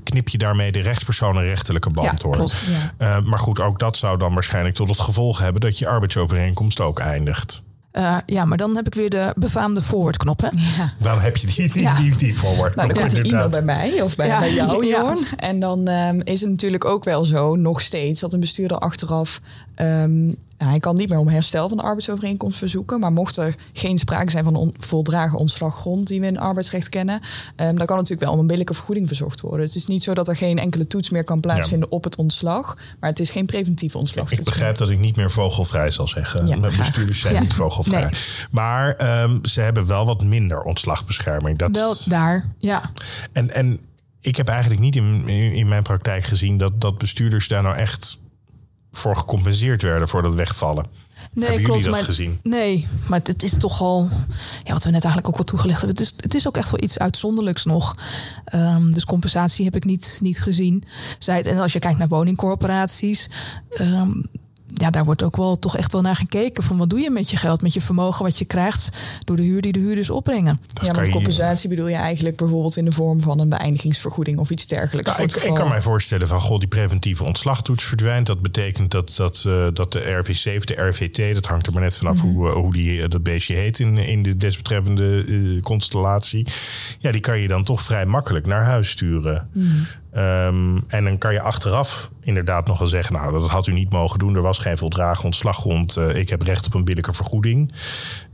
knip 0.03 0.29
je 0.29 0.37
daarmee 0.37 0.71
de 0.71 0.81
rechtspersoon 0.83 1.35
een 1.35 1.43
rechterlijke 1.43 1.89
band 1.89 2.21
ja, 2.21 2.27
hoort. 2.27 2.57
Ja. 2.97 3.17
Uh, 3.17 3.25
maar 3.25 3.39
goed, 3.39 3.59
ook 3.59 3.79
dat 3.79 3.97
zou 3.97 4.17
dan 4.17 4.33
waarschijnlijk 4.33 4.75
tot 4.75 4.89
het 4.89 4.99
gevolg 4.99 5.39
hebben 5.39 5.61
dat 5.61 5.77
je 5.77 5.87
arbeidsovereenkomst 5.87 6.81
ook 6.81 6.99
eindigt. 6.99 7.63
Uh, 7.93 8.17
ja, 8.25 8.45
maar 8.45 8.57
dan 8.57 8.75
heb 8.75 8.87
ik 8.87 8.93
weer 8.93 9.09
de 9.09 9.33
befaamde 9.35 9.81
forward-knop. 9.81 10.41
Hè? 10.41 10.47
Ja. 10.51 10.93
Dan 10.99 11.19
heb 11.19 11.37
je 11.37 11.47
die, 11.47 11.71
die, 11.71 11.81
ja. 11.81 11.93
die, 11.95 12.17
die 12.17 12.35
forward 12.35 12.75
nou, 12.75 12.87
dan 12.87 12.97
komt 12.97 13.13
er 13.13 13.25
iemand 13.25 13.51
bij 13.51 13.61
mij 13.61 14.01
of 14.01 14.15
bij, 14.15 14.27
ja. 14.27 14.39
bij 14.39 14.53
jou, 14.53 14.87
Jorn. 14.87 15.25
En 15.37 15.59
dan 15.59 15.87
um, 15.87 16.21
is 16.23 16.41
het 16.41 16.49
natuurlijk 16.49 16.85
ook 16.85 17.03
wel 17.03 17.25
zo, 17.25 17.55
nog 17.55 17.81
steeds, 17.81 18.19
dat 18.19 18.33
een 18.33 18.39
bestuurder 18.39 18.77
achteraf 18.77 19.41
um, 19.75 20.25
nou, 20.25 20.37
hij 20.57 20.79
kan 20.79 20.95
niet 20.95 21.09
meer 21.09 21.17
om 21.17 21.27
herstel 21.27 21.67
van 21.67 21.77
de 21.77 21.83
arbeidsovereenkomst 21.83 22.57
verzoeken. 22.57 22.99
Maar 22.99 23.11
mocht 23.11 23.37
er 23.37 23.55
geen 23.73 23.97
sprake 23.97 24.31
zijn 24.31 24.43
van 24.43 24.55
een 24.55 24.73
voldragen 24.77 25.37
ontslaggrond 25.37 26.07
die 26.07 26.19
we 26.19 26.27
in 26.27 26.39
arbeidsrecht 26.39 26.89
kennen, 26.89 27.15
um, 27.15 27.77
dan 27.77 27.85
kan 27.85 27.97
natuurlijk 27.97 28.21
wel 28.21 28.31
om 28.31 28.39
een 28.39 28.47
billijke 28.47 28.73
vergoeding 28.73 29.07
verzocht 29.07 29.41
worden. 29.41 29.65
Het 29.65 29.75
is 29.75 29.85
niet 29.85 30.03
zo 30.03 30.13
dat 30.13 30.27
er 30.27 30.35
geen 30.35 30.59
enkele 30.59 30.87
toets 30.87 31.09
meer 31.09 31.23
kan 31.23 31.39
plaatsvinden 31.39 31.87
ja. 31.89 31.95
op 31.95 32.03
het 32.03 32.15
ontslag. 32.15 32.77
Maar 32.99 33.09
het 33.09 33.19
is 33.19 33.29
geen 33.29 33.45
preventieve 33.45 33.97
ontslag. 33.97 34.31
Ik 34.31 34.43
begrijp 34.43 34.77
dat 34.77 34.89
ik 34.89 34.99
niet 34.99 35.15
meer 35.15 35.31
vogelvrij 35.31 35.91
zal 35.91 36.07
zeggen. 36.07 36.47
Ja, 36.47 36.57
Mijn 36.57 36.77
bestuurders 36.77 37.19
zijn 37.19 37.33
ja. 37.33 37.39
niet 37.39 37.53
vogelvrij. 37.53 38.01
Nee. 38.01 38.21
Maar 38.51 39.21
um, 39.23 39.45
ze 39.45 39.61
hebben 39.61 39.87
wel 39.87 40.05
wat 40.05 40.23
minder 40.23 40.61
ontslagbescherming. 40.61 41.57
Dat... 41.57 41.75
Wel 41.75 41.95
daar, 42.05 42.43
ja. 42.57 42.91
En, 43.31 43.49
en 43.53 43.79
ik 44.21 44.35
heb 44.35 44.47
eigenlijk 44.47 44.81
niet 44.81 44.95
in, 44.95 45.27
in, 45.27 45.51
in 45.51 45.67
mijn 45.67 45.83
praktijk 45.83 46.23
gezien 46.23 46.57
dat, 46.57 46.81
dat 46.81 46.97
bestuurders 46.97 47.47
daar 47.47 47.63
nou 47.63 47.75
echt 47.75 48.21
voor 48.97 49.15
gecompenseerd 49.15 49.81
werden 49.81 50.07
voor 50.07 50.21
dat 50.21 50.35
wegvallen. 50.35 50.85
Nee, 51.31 51.49
Hebben 51.49 51.65
klopt, 51.65 51.79
jullie 51.79 51.83
dat 51.83 52.05
maar, 52.05 52.15
gezien? 52.15 52.39
Nee, 52.43 52.87
maar 53.07 53.19
het 53.23 53.43
is 53.43 53.53
toch 53.57 53.81
al... 53.81 54.09
Ja, 54.63 54.73
wat 54.73 54.83
we 54.83 54.89
net 54.89 55.03
eigenlijk 55.03 55.27
ook 55.27 55.35
wel 55.35 55.45
toegelicht 55.45 55.81
hebben. 55.81 55.97
Het 55.97 56.05
is, 56.05 56.13
het 56.17 56.35
is 56.35 56.47
ook 56.47 56.57
echt 56.57 56.71
wel 56.71 56.83
iets 56.83 56.99
uitzonderlijks 56.99 57.65
nog. 57.65 57.95
Um, 58.55 58.91
dus 58.91 59.05
compensatie 59.05 59.65
heb 59.65 59.75
ik 59.75 59.85
niet, 59.85 60.19
niet 60.21 60.41
gezien. 60.41 60.83
Zij, 61.19 61.43
en 61.43 61.57
als 61.57 61.73
je 61.73 61.79
kijkt 61.79 61.97
naar 61.97 62.07
woningcorporaties... 62.07 63.29
Um, 63.79 64.25
ja, 64.73 64.89
daar 64.89 65.05
wordt 65.05 65.23
ook 65.23 65.35
wel 65.35 65.59
toch 65.59 65.77
echt 65.77 65.91
wel 65.91 66.01
naar 66.01 66.15
gekeken. 66.15 66.63
Van 66.63 66.77
wat 66.77 66.89
doe 66.89 66.99
je 66.99 67.11
met 67.11 67.29
je 67.29 67.37
geld, 67.37 67.61
met 67.61 67.73
je 67.73 67.81
vermogen 67.81 68.23
wat 68.23 68.37
je 68.37 68.45
krijgt 68.45 68.97
door 69.23 69.35
de 69.35 69.43
huur 69.43 69.61
die 69.61 69.71
de 69.71 69.79
huurders 69.79 70.09
opbrengen. 70.09 70.59
Dat 70.73 70.85
ja, 70.85 70.93
want 70.93 71.09
compensatie 71.09 71.69
bedoel 71.69 71.87
je 71.87 71.95
eigenlijk 71.95 72.35
bijvoorbeeld 72.35 72.77
in 72.77 72.85
de 72.85 72.91
vorm 72.91 73.21
van 73.21 73.39
een 73.39 73.49
beëindigingsvergoeding 73.49 74.39
of 74.39 74.49
iets 74.49 74.67
dergelijks. 74.67 75.11
Nou, 75.11 75.23
ik, 75.23 75.35
ik, 75.35 75.53
kan 75.53 75.69
mij 75.69 75.81
voorstellen 75.81 76.27
van 76.27 76.39
goh, 76.39 76.59
die 76.59 76.67
preventieve 76.67 77.23
ontslagtoets 77.23 77.83
verdwijnt. 77.83 78.27
Dat 78.27 78.41
betekent 78.41 78.91
dat, 78.91 79.13
dat, 79.17 79.43
uh, 79.47 79.67
dat 79.73 79.91
de 79.91 80.11
RVC 80.11 80.57
of 80.57 80.65
de 80.65 80.81
RVT, 80.81 81.33
dat 81.33 81.45
hangt 81.45 81.67
er 81.67 81.73
maar 81.73 81.81
net 81.81 81.97
vanaf 81.97 82.23
mm 82.23 82.29
-hmm. 82.29 82.35
hoe, 82.35 82.49
uh, 82.49 82.53
hoe 82.53 82.73
die, 82.73 82.97
uh, 82.97 83.07
dat 83.07 83.23
beestje 83.23 83.55
heet 83.55 83.79
in, 83.79 83.97
in 83.97 84.23
de 84.23 84.35
desbetreffende 84.35 85.59
constellatie. 85.61 86.47
Ja, 86.99 87.11
die 87.11 87.21
kan 87.21 87.39
je 87.39 87.47
dan 87.47 87.63
toch 87.63 87.81
vrij 87.81 88.05
makkelijk 88.05 88.45
naar 88.45 88.63
huis 88.63 88.89
sturen. 88.89 89.49
Mm 89.53 89.61
-hmm. 89.63 89.87
Um, 90.17 90.83
en 90.87 91.03
dan 91.03 91.17
kan 91.17 91.33
je 91.33 91.41
achteraf 91.41 92.09
inderdaad 92.21 92.67
nog 92.67 92.79
wel 92.79 92.87
zeggen: 92.87 93.13
Nou, 93.13 93.31
dat 93.31 93.47
had 93.47 93.67
u 93.67 93.73
niet 93.73 93.91
mogen 93.91 94.19
doen. 94.19 94.35
Er 94.35 94.41
was 94.41 94.57
geen 94.57 94.77
voldragen 94.77 95.25
ontslaggrond. 95.25 95.97
Uh, 95.97 96.15
ik 96.15 96.29
heb 96.29 96.41
recht 96.41 96.65
op 96.65 96.73
een 96.73 96.83
billijke 96.83 97.13
vergoeding. 97.13 97.73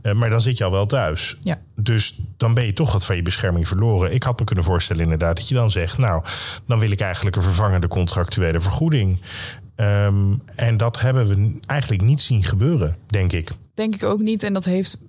Uh, 0.02 0.14
maar 0.14 0.30
dan 0.30 0.42
zit 0.42 0.58
je 0.58 0.64
al 0.64 0.72
wel 0.72 0.86
thuis. 0.86 1.38
Ja. 1.42 1.60
Dus 1.76 2.20
dan 2.38 2.54
ben 2.54 2.66
je 2.66 2.74
toch 2.74 2.92
wat 2.92 3.06
van 3.06 3.16
je 3.16 3.22
bescherming 3.22 3.68
verloren. 3.68 4.14
Ik 4.14 4.24
had 4.24 4.40
me 4.40 4.46
kunnen 4.46 4.64
voorstellen, 4.64 5.04
inderdaad, 5.04 5.36
dat 5.36 5.48
je 5.48 5.56
dan 5.56 5.72
zegt: 5.72 5.98
Nou, 5.98 6.24
dan 6.66 6.80
wil 6.80 6.92
ik 6.92 7.00
eigenlijk 7.00 7.36
een 7.36 7.44
vervangende 7.44 7.88
contractuele 7.88 8.60
vergoeding. 8.60 9.22
Um, 9.76 10.42
en 10.56 10.78
dat 10.78 11.00
hebben 11.00 11.28
we 11.28 11.60
eigenlijk 11.66 12.02
niet 12.02 12.22
zien 12.22 12.44
gebeuren, 12.44 12.96
denk 13.08 13.32
ik. 13.32 13.52
Denk 13.74 13.96
ik 13.96 14.04
ook 14.04 14.20
niet. 14.20 14.44
En 14.44 14.54
dat 14.54 14.66
heeft 14.66 15.02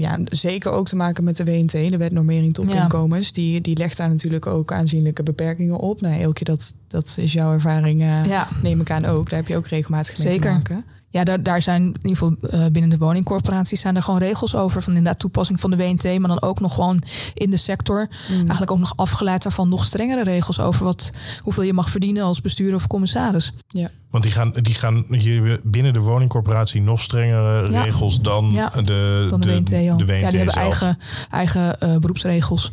ja, 0.00 0.18
zeker 0.24 0.72
ook 0.72 0.88
te 0.88 0.96
maken 0.96 1.24
met 1.24 1.36
de 1.36 1.44
WNT, 1.44 1.70
de 1.70 1.96
wet 1.96 2.12
normering 2.12 2.54
topinkomens. 2.54 3.26
Ja. 3.26 3.32
Die, 3.32 3.60
die 3.60 3.76
legt 3.76 3.96
daar 3.96 4.08
natuurlijk 4.08 4.46
ook 4.46 4.72
aanzienlijke 4.72 5.22
beperkingen 5.22 5.78
op. 5.78 6.00
Nou, 6.00 6.20
Elke, 6.20 6.44
dat, 6.44 6.74
dat 6.88 7.16
is 7.20 7.32
jouw 7.32 7.52
ervaring, 7.52 8.00
uh, 8.00 8.24
ja. 8.24 8.48
neem 8.62 8.80
ik 8.80 8.90
aan 8.90 9.04
ook. 9.04 9.30
Daar 9.30 9.38
heb 9.38 9.48
je 9.48 9.56
ook 9.56 9.66
regelmatig 9.66 10.18
mee 10.18 10.32
zeker. 10.32 10.48
te 10.48 10.56
maken. 10.56 10.84
Ja, 11.10 11.24
daar, 11.24 11.42
daar 11.42 11.62
zijn 11.62 11.82
in 11.82 12.08
ieder 12.08 12.16
geval 12.16 12.36
uh, 12.40 12.66
binnen 12.66 12.90
de 12.90 12.98
woningcorporaties 12.98 13.80
zijn 13.80 13.96
er 13.96 14.02
gewoon 14.02 14.20
regels 14.20 14.54
over. 14.54 14.82
Van 14.82 14.92
inderdaad 14.92 15.20
toepassing 15.20 15.60
van 15.60 15.70
de 15.70 15.76
WNT, 15.76 16.18
maar 16.18 16.28
dan 16.28 16.42
ook 16.42 16.60
nog 16.60 16.74
gewoon 16.74 17.02
in 17.34 17.50
de 17.50 17.56
sector. 17.56 18.08
Mm. 18.28 18.36
Eigenlijk 18.36 18.70
ook 18.70 18.78
nog 18.78 18.92
afgeleid 18.96 19.42
daarvan 19.42 19.68
nog 19.68 19.84
strengere 19.84 20.24
regels 20.24 20.60
over 20.60 20.84
wat, 20.84 21.10
hoeveel 21.40 21.62
je 21.62 21.72
mag 21.72 21.90
verdienen 21.90 22.22
als 22.22 22.40
bestuurder 22.40 22.74
of 22.74 22.86
commissaris. 22.86 23.52
Ja. 23.68 23.90
Want 24.10 24.24
die 24.24 24.32
gaan, 24.32 24.52
die 24.52 24.74
gaan 24.74 25.04
hier 25.08 25.60
binnen 25.62 25.92
de 25.92 26.00
woningcorporatie 26.00 26.82
nog 26.82 27.00
strengere 27.00 27.70
ja. 27.70 27.82
regels 27.82 28.20
dan, 28.20 28.50
ja, 28.50 28.68
de, 28.68 29.26
dan 29.28 29.40
de, 29.40 29.46
de, 29.46 29.54
WNT. 29.54 29.90
Al. 29.90 29.96
De 29.96 30.04
WNT 30.04 30.20
ja, 30.20 30.28
die 30.28 30.38
hebben 30.38 30.54
zelf. 30.54 30.56
eigen, 30.56 30.98
eigen 31.30 31.76
uh, 31.82 31.96
beroepsregels. 31.96 32.70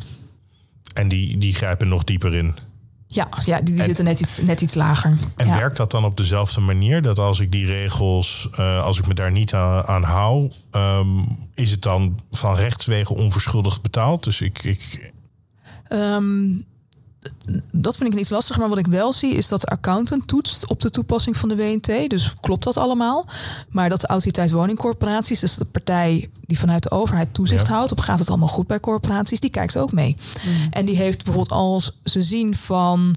En 0.94 1.08
die, 1.08 1.38
die 1.38 1.54
grijpen 1.54 1.88
nog 1.88 2.04
dieper 2.04 2.34
in. 2.34 2.54
Ja, 3.10 3.28
ja 3.44 3.60
die, 3.60 3.64
die 3.74 3.78
en, 3.78 3.84
zitten 3.84 4.04
net 4.04 4.20
iets, 4.20 4.40
net 4.40 4.60
iets 4.60 4.74
lager. 4.74 5.12
En 5.36 5.46
ja. 5.46 5.56
werkt 5.56 5.76
dat 5.76 5.90
dan 5.90 6.04
op 6.04 6.16
dezelfde 6.16 6.60
manier? 6.60 7.02
Dat 7.02 7.18
als 7.18 7.40
ik 7.40 7.52
die 7.52 7.66
regels, 7.66 8.48
uh, 8.58 8.82
als 8.82 8.98
ik 8.98 9.06
me 9.06 9.14
daar 9.14 9.32
niet 9.32 9.54
aan, 9.54 9.84
aan 9.84 10.02
hou, 10.02 10.50
um, 10.72 11.48
is 11.54 11.70
het 11.70 11.82
dan 11.82 12.20
van 12.30 12.54
rechtswegen 12.54 13.16
onverschuldigd 13.16 13.82
betaald? 13.82 14.24
Dus 14.24 14.40
ik. 14.40 14.62
ik... 14.62 15.12
Um, 15.88 16.66
dat 17.72 17.96
vind 17.96 18.12
ik 18.12 18.18
niet 18.18 18.30
lastig. 18.30 18.58
Maar 18.58 18.68
wat 18.68 18.78
ik 18.78 18.86
wel 18.86 19.12
zie 19.12 19.34
is 19.34 19.48
dat 19.48 19.60
de 19.60 19.66
accountant 19.66 20.28
toetst 20.28 20.66
op 20.66 20.80
de 20.80 20.90
toepassing 20.90 21.36
van 21.36 21.48
de 21.48 21.56
WNT. 21.56 22.10
Dus 22.10 22.34
klopt 22.40 22.64
dat 22.64 22.76
allemaal. 22.76 23.26
Maar 23.68 23.88
dat 23.88 24.00
de 24.00 24.06
autoriteit 24.06 24.50
woningcorporaties, 24.50 25.40
dus 25.40 25.54
de 25.54 25.64
partij 25.64 26.30
die 26.46 26.58
vanuit 26.58 26.82
de 26.82 26.90
overheid 26.90 27.34
toezicht 27.34 27.68
houdt 27.68 27.92
op 27.92 28.00
gaat 28.00 28.18
het 28.18 28.28
allemaal 28.28 28.48
goed 28.48 28.66
bij 28.66 28.80
corporaties, 28.80 29.40
die 29.40 29.50
kijkt 29.50 29.76
ook 29.76 29.92
mee. 29.92 30.16
Mm. 30.46 30.66
En 30.70 30.84
die 30.84 30.96
heeft 30.96 31.24
bijvoorbeeld 31.24 31.58
als 31.58 31.98
ze 32.04 32.22
zien 32.22 32.54
van 32.54 33.16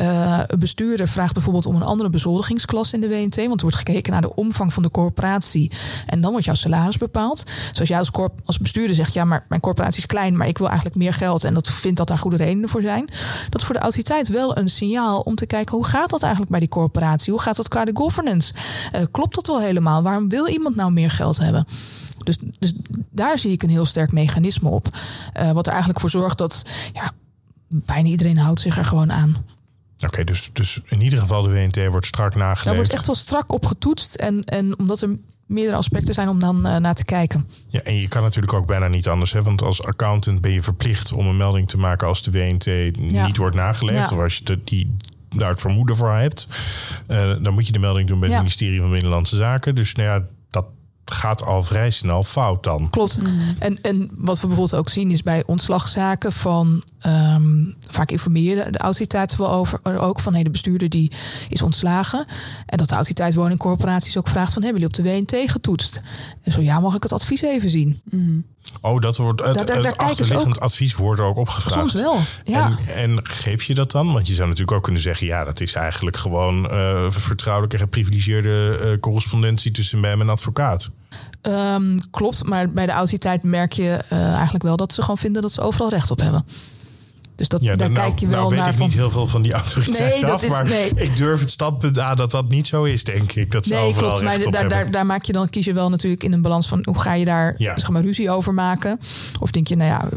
uh, 0.00 0.40
een 0.46 0.58
bestuurder 0.58 1.08
vraagt 1.08 1.34
bijvoorbeeld 1.34 1.66
om 1.66 1.74
een 1.74 1.82
andere 1.82 2.10
bezoldigingsklas 2.10 2.92
in 2.92 3.00
de 3.00 3.08
WNT. 3.08 3.36
Want 3.36 3.54
er 3.54 3.60
wordt 3.60 3.76
gekeken 3.76 4.12
naar 4.12 4.20
de 4.20 4.34
omvang 4.34 4.72
van 4.72 4.82
de 4.82 4.90
corporatie. 4.90 5.72
En 6.06 6.20
dan 6.20 6.30
wordt 6.30 6.46
jouw 6.46 6.54
salaris 6.54 6.96
bepaald. 6.96 7.42
Zoals 7.72 7.88
jij 7.88 7.98
als, 7.98 8.10
corp 8.10 8.40
als 8.44 8.58
bestuurder 8.58 8.94
zegt, 8.94 9.12
ja, 9.12 9.24
maar 9.24 9.44
mijn 9.48 9.60
corporatie 9.60 9.98
is 9.98 10.06
klein, 10.06 10.36
maar 10.36 10.48
ik 10.48 10.58
wil 10.58 10.66
eigenlijk 10.66 10.96
meer 10.96 11.14
geld. 11.14 11.44
En 11.44 11.54
dat 11.54 11.68
vindt 11.68 11.96
dat 11.96 12.08
daar 12.08 12.18
goede 12.18 12.36
redenen 12.36 12.68
voor 12.68 12.82
zijn. 12.82 13.08
Dat 13.48 13.60
is 13.60 13.66
voor 13.66 13.74
de 13.74 13.80
autoriteit 13.80 14.28
wel 14.28 14.56
een 14.56 14.68
signaal 14.68 15.20
om 15.20 15.34
te 15.34 15.46
kijken 15.46 15.76
hoe 15.76 15.86
gaat 15.86 16.10
dat 16.10 16.22
eigenlijk 16.22 16.50
bij 16.50 16.60
die 16.60 16.68
corporatie? 16.68 17.32
Hoe 17.32 17.42
gaat 17.42 17.56
dat 17.56 17.68
qua 17.68 17.84
de 17.84 17.90
governance? 17.94 18.54
Uh, 18.94 19.02
klopt 19.10 19.34
dat 19.34 19.46
wel 19.46 19.60
helemaal? 19.60 20.02
Waarom 20.02 20.28
wil 20.28 20.48
iemand 20.48 20.76
nou 20.76 20.92
meer 20.92 21.10
geld 21.10 21.38
hebben? 21.38 21.66
Dus, 22.18 22.38
dus 22.58 22.74
daar 23.10 23.38
zie 23.38 23.52
ik 23.52 23.62
een 23.62 23.70
heel 23.70 23.84
sterk 23.84 24.12
mechanisme 24.12 24.68
op. 24.68 24.88
Uh, 25.40 25.50
wat 25.50 25.66
er 25.66 25.72
eigenlijk 25.72 26.00
voor 26.00 26.10
zorgt 26.10 26.38
dat 26.38 26.62
ja, 26.92 27.12
bijna 27.68 28.08
iedereen 28.08 28.38
houdt 28.38 28.60
zich 28.60 28.76
er 28.76 28.84
gewoon 28.84 29.12
aan. 29.12 29.36
Oké, 30.04 30.24
dus, 30.24 30.50
dus 30.52 30.80
in 30.84 31.00
ieder 31.00 31.18
geval 31.18 31.42
de 31.42 31.48
WNT 31.48 31.86
wordt 31.90 32.06
strak 32.06 32.34
nageleefd. 32.34 32.64
Daar 32.64 32.74
wordt 32.74 32.92
echt 32.92 33.06
wel 33.06 33.14
strak 33.14 33.52
op 33.52 33.66
getoetst. 33.66 34.14
En, 34.14 34.44
en 34.44 34.78
omdat 34.78 35.00
er 35.00 35.16
meerdere 35.46 35.76
aspecten 35.76 36.14
zijn 36.14 36.28
om 36.28 36.38
dan 36.38 36.66
uh, 36.66 36.76
naar 36.76 36.94
te 36.94 37.04
kijken. 37.04 37.48
Ja, 37.68 37.80
en 37.80 37.96
je 37.96 38.08
kan 38.08 38.22
natuurlijk 38.22 38.52
ook 38.52 38.66
bijna 38.66 38.88
niet 38.88 39.08
anders. 39.08 39.32
Hè? 39.32 39.42
Want 39.42 39.62
als 39.62 39.82
accountant 39.84 40.40
ben 40.40 40.52
je 40.52 40.62
verplicht 40.62 41.12
om 41.12 41.26
een 41.26 41.36
melding 41.36 41.68
te 41.68 41.78
maken 41.78 42.06
als 42.06 42.22
de 42.22 42.30
WNT 42.30 42.98
niet 43.10 43.36
wordt 43.36 43.56
nageleefd. 43.56 44.10
Ja. 44.10 44.16
Of 44.16 44.22
als 44.22 44.36
je 44.36 44.44
de, 44.44 44.60
die 44.64 44.96
daar 45.36 45.50
het 45.50 45.60
vermoeden 45.60 45.96
voor 45.96 46.12
hebt. 46.12 46.48
Uh, 47.08 47.34
dan 47.42 47.54
moet 47.54 47.66
je 47.66 47.72
de 47.72 47.78
melding 47.78 48.08
doen 48.08 48.20
bij 48.20 48.28
het 48.28 48.38
ministerie 48.38 48.80
van 48.80 48.90
Binnenlandse 48.90 49.36
Zaken. 49.36 49.74
Dus 49.74 49.94
nou 49.94 50.08
ja, 50.08 50.26
gaat 51.04 51.44
al 51.44 51.62
vrij 51.62 51.90
snel 51.90 52.22
fout 52.22 52.62
dan. 52.62 52.90
Klopt. 52.90 53.22
Mm. 53.22 53.38
En, 53.58 53.80
en 53.80 54.10
wat 54.16 54.40
we 54.40 54.46
bijvoorbeeld 54.46 54.80
ook 54.80 54.88
zien 54.88 55.10
is 55.10 55.22
bij 55.22 55.42
ontslagzaken 55.46 56.32
van 56.32 56.82
um, 57.06 57.76
vaak 57.80 58.10
informeren 58.10 58.72
de 58.72 58.78
autoriteiten 58.78 59.38
wel 59.38 59.52
over 59.52 59.80
ook 60.00 60.20
van 60.20 60.34
hey, 60.34 60.42
de 60.42 60.50
bestuurder 60.50 60.88
die 60.88 61.12
is 61.48 61.62
ontslagen. 61.62 62.26
En 62.66 62.78
dat 62.78 62.88
de 62.88 62.94
autoriteit 62.94 63.34
woningcorporaties 63.34 64.16
ook 64.16 64.28
vraagt 64.28 64.52
van 64.52 64.62
hebben 64.62 64.80
jullie 64.80 64.98
op 64.98 65.04
de 65.04 65.12
WNT 65.12 65.50
getoetst? 65.50 66.00
En 66.42 66.52
zo 66.52 66.60
ja, 66.60 66.80
mag 66.80 66.94
ik 66.94 67.02
het 67.02 67.12
advies 67.12 67.42
even 67.42 67.70
zien. 67.70 68.00
Mm. 68.10 68.44
Oh, 68.80 69.00
dat 69.00 69.16
wordt 69.16 69.44
het, 69.44 69.66
daar, 69.66 69.82
het 69.82 69.96
achterliggend 69.96 70.60
advies 70.60 70.94
wordt 70.94 71.20
ook 71.20 71.36
opgevraagd. 71.36 71.90
Soms 71.90 71.92
wel, 71.92 72.18
ja. 72.44 72.76
En, 72.86 72.94
en, 72.94 73.20
geef 73.22 73.62
je 73.62 73.74
dat 73.74 73.90
dan? 73.90 74.12
Want 74.12 74.26
je 74.26 74.34
zou 74.34 74.48
natuurlijk 74.48 74.76
ook 74.76 74.82
kunnen 74.82 75.02
zeggen... 75.02 75.26
ja, 75.26 75.44
dat 75.44 75.60
is 75.60 75.74
eigenlijk 75.74 76.16
gewoon 76.16 76.72
uh, 76.72 77.10
vertrouwelijke 77.10 77.78
geprivilegeerde 77.78 78.80
uh, 78.82 79.00
correspondentie... 79.00 79.70
tussen 79.70 80.00
mij 80.00 80.10
en 80.10 80.18
mijn 80.18 80.30
advocaat. 80.30 80.90
Um, 81.42 81.98
klopt, 82.10 82.44
maar 82.44 82.70
bij 82.70 82.86
de 82.86 82.92
autoriteit 82.92 83.42
merk 83.42 83.72
je 83.72 83.98
uh, 84.12 84.32
eigenlijk 84.32 84.64
wel... 84.64 84.76
dat 84.76 84.92
ze 84.92 85.00
gewoon 85.00 85.18
vinden 85.18 85.42
dat 85.42 85.52
ze 85.52 85.60
overal 85.60 85.88
recht 85.88 86.10
op 86.10 86.20
hebben. 86.20 86.44
Dus 87.34 87.48
dat, 87.48 87.62
ja, 87.62 87.76
daar 87.76 87.90
nou, 87.90 88.08
kijk 88.08 88.18
je 88.18 88.26
wel 88.26 88.40
nou 88.40 88.54
naar. 88.54 88.64
weet 88.64 88.72
ik 88.72 88.78
van... 88.78 88.86
niet 88.86 88.96
heel 88.96 89.10
veel 89.10 89.26
van 89.26 89.42
die 89.42 89.52
autoriteit 89.62 90.22
nee, 90.22 90.30
af. 90.30 90.42
Is, 90.44 90.50
maar 90.50 90.64
nee. 90.64 90.90
ik 90.94 91.16
durf 91.16 91.40
het 91.40 91.50
standpunt 91.50 91.98
aan 91.98 92.16
dat 92.16 92.30
dat 92.30 92.48
niet 92.48 92.66
zo 92.66 92.84
is, 92.84 93.04
denk 93.04 93.32
ik. 93.32 93.50
Dat 93.50 93.64
ze 93.64 93.72
nee, 93.72 93.82
overal 93.82 94.08
klopt. 94.08 94.24
Maar 94.24 94.50
daar, 94.50 94.68
daar, 94.68 94.90
daar, 94.90 95.06
maak 95.06 95.24
je 95.24 95.32
dan, 95.32 95.48
kies 95.48 95.64
je 95.64 95.72
wel 95.72 95.90
natuurlijk 95.90 96.22
in 96.22 96.32
een 96.32 96.42
balans 96.42 96.68
van 96.68 96.80
hoe 96.84 97.00
ga 97.00 97.14
je 97.14 97.24
daar 97.24 97.54
ja. 97.56 97.78
zeg 97.78 97.90
maar, 97.90 98.02
ruzie 98.02 98.30
over 98.30 98.54
maken. 98.54 98.98
Of 99.38 99.50
denk 99.50 99.66
je, 99.66 99.76
nou 99.76 99.90
ja, 99.90 100.08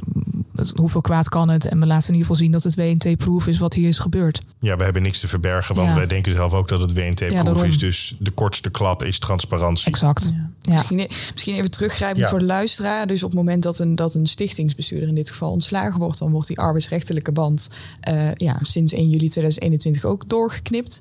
hoeveel 0.75 1.01
kwaad 1.01 1.29
kan 1.29 1.49
het? 1.49 1.65
En 1.65 1.79
we 1.79 1.85
laten 1.85 2.07
in 2.07 2.13
ieder 2.13 2.27
geval 2.27 2.43
zien 2.43 2.51
dat 2.51 2.63
het 2.63 2.75
WNT-proof 2.75 3.47
is 3.47 3.57
wat 3.57 3.73
hier 3.73 3.87
is 3.87 3.97
gebeurd. 3.97 4.41
Ja, 4.59 4.77
we 4.77 4.83
hebben 4.83 5.01
niks 5.01 5.19
te 5.19 5.27
verbergen, 5.27 5.75
want 5.75 5.93
wij 5.93 6.07
denken 6.07 6.35
zelf 6.35 6.53
ook 6.53 6.67
dat 6.67 6.79
het 6.79 6.93
WNT-proof 6.93 7.63
is. 7.63 7.77
Dus 7.77 8.15
de 8.19 8.31
kortste 8.31 8.69
klap 8.69 9.03
is 9.03 9.19
transparantie. 9.19 9.87
Exact. 9.87 10.33
Ja. 10.61 10.73
Misschien, 10.73 11.07
misschien 11.33 11.55
even 11.55 11.71
teruggrijpen 11.71 12.29
voor 12.29 12.39
de 12.39 12.45
luisteraar. 12.45 13.07
Dus 13.07 13.23
op 13.23 13.29
het 13.29 13.39
moment 13.39 13.63
dat 13.63 13.79
een, 13.79 13.95
dat 13.95 14.15
een 14.15 14.27
stichtingsbestuurder 14.27 15.07
in 15.09 15.15
dit 15.15 15.29
geval 15.29 15.51
ontslagen 15.51 15.99
wordt, 15.99 16.19
dan 16.19 16.31
wordt 16.31 16.47
die 16.47 16.59
arbeidsrechtelijke 16.59 17.31
band 17.31 17.69
uh, 18.09 18.33
ja, 18.35 18.57
sinds 18.61 18.93
1 18.93 19.09
juli 19.09 19.29
2021 19.29 20.05
ook 20.05 20.29
doorgeknipt. 20.29 20.99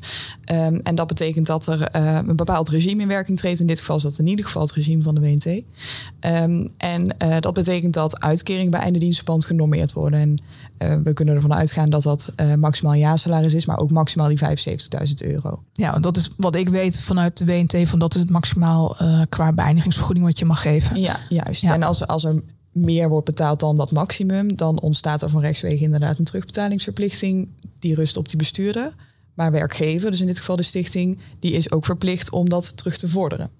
Um, 0.52 0.80
en 0.80 0.94
dat 0.94 1.06
betekent 1.06 1.46
dat 1.46 1.66
er 1.66 1.88
uh, 1.96 2.18
een 2.26 2.36
bepaald 2.36 2.68
regime 2.68 3.02
in 3.02 3.08
werking 3.08 3.38
treedt. 3.38 3.60
In 3.60 3.66
dit 3.66 3.78
geval 3.78 3.96
is 3.96 4.02
dat 4.02 4.18
in 4.18 4.26
ieder 4.26 4.44
geval 4.44 4.62
het 4.62 4.72
regime 4.72 5.02
van 5.02 5.14
de 5.14 5.20
WNT. 5.20 5.46
Um, 5.46 5.62
ehm, 6.20 6.66
en 6.76 7.16
uh, 7.22 7.36
dat 7.40 7.54
betekent 7.54 7.94
dat 7.94 8.20
uitkering 8.20 8.70
bij 8.70 8.80
einde 8.80 8.98
dienstverband 8.98 9.43
genormeerd 9.46 9.92
worden. 9.92 10.20
En 10.20 10.42
uh, 10.78 11.02
we 11.04 11.12
kunnen 11.12 11.34
ervan 11.34 11.54
uitgaan 11.54 11.90
dat 11.90 12.02
dat 12.02 12.32
uh, 12.40 12.54
maximaal 12.54 12.94
jaarsalaris 12.94 13.54
is, 13.54 13.66
maar 13.66 13.78
ook 13.78 13.90
maximaal 13.90 14.28
die 14.28 14.38
75.000 14.38 14.46
euro. 15.16 15.62
Ja, 15.72 15.98
dat 15.98 16.16
is 16.16 16.30
wat 16.36 16.54
ik 16.54 16.68
weet 16.68 17.00
vanuit 17.00 17.38
de 17.38 17.44
WNT, 17.44 17.88
van 17.88 17.98
dat 17.98 18.14
is 18.14 18.20
het 18.20 18.30
maximaal 18.30 18.96
uh, 19.02 19.22
qua 19.28 19.52
beëindigingsvergoeding 19.52 20.26
wat 20.26 20.38
je 20.38 20.44
mag 20.44 20.62
geven. 20.62 21.00
Ja, 21.00 21.18
juist. 21.28 21.62
Ja. 21.62 21.74
En 21.74 21.82
als, 21.82 22.06
als 22.06 22.24
er 22.24 22.42
meer 22.72 23.08
wordt 23.08 23.26
betaald 23.26 23.60
dan 23.60 23.76
dat 23.76 23.90
maximum, 23.90 24.56
dan 24.56 24.80
ontstaat 24.80 25.22
er 25.22 25.30
van 25.30 25.40
rechtswege 25.40 25.84
inderdaad 25.84 26.18
een 26.18 26.24
terugbetalingsverplichting 26.24 27.48
die 27.78 27.94
rust 27.94 28.16
op 28.16 28.28
die 28.28 28.36
bestuurder. 28.36 28.94
Maar 29.34 29.50
werkgever, 29.50 30.10
dus 30.10 30.20
in 30.20 30.26
dit 30.26 30.38
geval 30.38 30.56
de 30.56 30.62
stichting, 30.62 31.18
die 31.38 31.52
is 31.52 31.70
ook 31.70 31.84
verplicht 31.84 32.30
om 32.30 32.48
dat 32.48 32.76
terug 32.76 32.96
te 32.96 33.08
vorderen. 33.08 33.50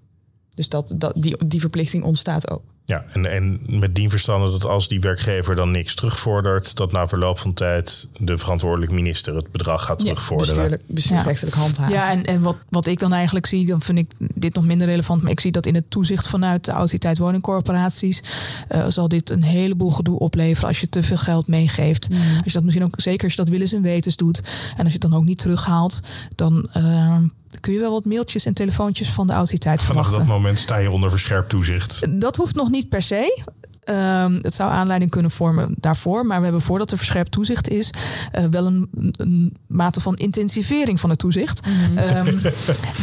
Dus 0.55 0.69
dat, 0.69 0.95
dat, 0.97 1.13
die, 1.17 1.47
die 1.47 1.61
verplichting 1.61 2.05
ontstaat 2.05 2.51
ook. 2.51 2.63
Ja, 2.87 3.05
en, 3.13 3.31
en 3.31 3.61
met 3.67 3.95
die 3.95 4.09
verstande 4.09 4.51
dat 4.51 4.65
als 4.65 4.89
die 4.89 5.01
werkgever 5.01 5.55
dan 5.55 5.71
niks 5.71 5.95
terugvordert, 5.95 6.77
dat 6.77 6.93
na 6.93 7.09
verloop 7.09 7.39
van 7.39 7.55
tijd 7.55 8.09
de 8.19 8.39
verantwoordelijk 8.39 8.93
minister 8.93 9.35
het 9.35 9.51
bedrag 9.51 9.85
gaat 9.85 9.99
terugvorderen. 9.99 10.71
Ja, 10.71 10.77
bestuursrechtelijk 10.87 11.57
handhaven. 11.57 11.95
Ja, 11.95 12.11
en, 12.11 12.25
en 12.25 12.41
wat, 12.41 12.57
wat 12.69 12.87
ik 12.87 12.99
dan 12.99 13.13
eigenlijk 13.13 13.47
zie, 13.47 13.67
dan 13.67 13.81
vind 13.81 13.99
ik 13.99 14.13
dit 14.19 14.55
nog 14.55 14.65
minder 14.65 14.87
relevant, 14.87 15.23
maar 15.23 15.31
ik 15.31 15.41
zie 15.41 15.53
dat 15.53 15.67
in 15.67 15.75
het 15.75 15.91
toezicht 15.91 16.29
vanuit 16.29 16.65
de 16.65 16.73
autoriteit 16.73 17.19
woningcorporaties 17.19 18.23
uh, 18.69 18.85
zal 18.89 19.09
dit 19.09 19.31
een 19.31 19.43
heleboel 19.43 19.91
gedoe 19.91 20.19
opleveren 20.19 20.69
als 20.69 20.81
je 20.81 20.89
te 20.89 21.03
veel 21.03 21.17
geld 21.17 21.47
meegeeft. 21.47 22.09
Mm. 22.09 22.17
Als 22.17 22.45
je 22.45 22.53
dat 22.53 22.63
misschien 22.63 22.87
ook, 22.87 23.01
zeker 23.01 23.25
als 23.25 23.33
je 23.33 23.39
dat 23.39 23.49
willens 23.49 23.73
en 23.73 23.83
wetens 23.83 24.17
doet, 24.17 24.39
en 24.77 24.85
als 24.85 24.87
je 24.87 24.99
het 25.01 25.11
dan 25.11 25.15
ook 25.15 25.25
niet 25.25 25.39
terughaalt, 25.39 26.01
dan. 26.35 26.69
Uh, 26.77 27.17
kun 27.61 27.73
je 27.73 27.81
wel 27.81 27.93
wat 27.93 28.05
mailtjes 28.05 28.45
en 28.45 28.55
telefoontjes 28.55 29.11
van 29.11 29.27
de 29.27 29.33
autoriteit 29.33 29.83
Vanaf 29.83 29.87
verwachten. 29.87 30.15
Vanaf 30.15 30.29
dat 30.29 30.37
moment 30.37 30.59
sta 30.59 30.77
je 30.77 30.91
onder 30.91 31.11
verscherpt 31.11 31.49
toezicht. 31.49 32.21
Dat 32.21 32.37
hoeft 32.37 32.55
nog 32.55 32.71
niet 32.71 32.89
per 32.89 33.03
se. 33.03 33.43
Um, 33.91 34.39
het 34.43 34.55
zou 34.55 34.71
aanleiding 34.71 35.11
kunnen 35.11 35.31
vormen 35.31 35.75
daarvoor. 35.81 36.27
Maar 36.27 36.39
we 36.39 36.45
hebben 36.45 36.63
voordat 36.63 36.91
er 36.91 36.97
verscherpt 36.97 37.31
toezicht 37.31 37.69
is, 37.69 37.91
uh, 38.39 38.45
wel 38.51 38.67
een, 38.67 38.89
een, 39.17 39.57
mate 39.67 40.01
van 40.01 40.17
intensivering 40.17 41.01
van 41.01 41.11
het 41.11 41.19
toezicht. 41.19 41.67
Mm 41.67 41.99
um, 41.99 42.41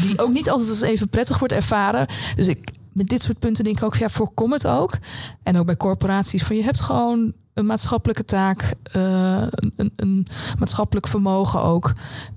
die 0.02 0.20
ook 0.20 0.32
niet 0.32 0.50
altijd 0.50 0.70
als 0.70 0.82
even 0.82 1.10
prettig 1.10 1.40
wordt 1.40 1.54
ervaren. 1.54 2.08
Dus 2.36 2.48
ik, 2.48 2.70
met 2.92 3.08
dit 3.08 3.22
soort 3.24 3.40
punten 3.40 3.64
denk 3.64 3.78
ik 3.78 3.84
ook, 3.84 3.96
ja, 3.96 4.10
voorkom 4.10 4.52
het 4.52 4.68
ook. 4.68 4.98
En 5.44 5.58
ook 5.58 5.66
bij 5.66 5.78
corporaties, 5.78 6.44
van 6.44 6.56
je 6.56 6.64
hebt 6.64 6.82
gewoon 6.82 7.34
een 7.54 7.66
maatschappelijke 7.66 8.26
taak, 8.26 8.74
uh, 8.96 9.44
een, 9.76 9.94
een, 9.96 10.28
maatschappelijk 10.60 11.08
vermogen 11.08 11.62
ook. 11.62 11.94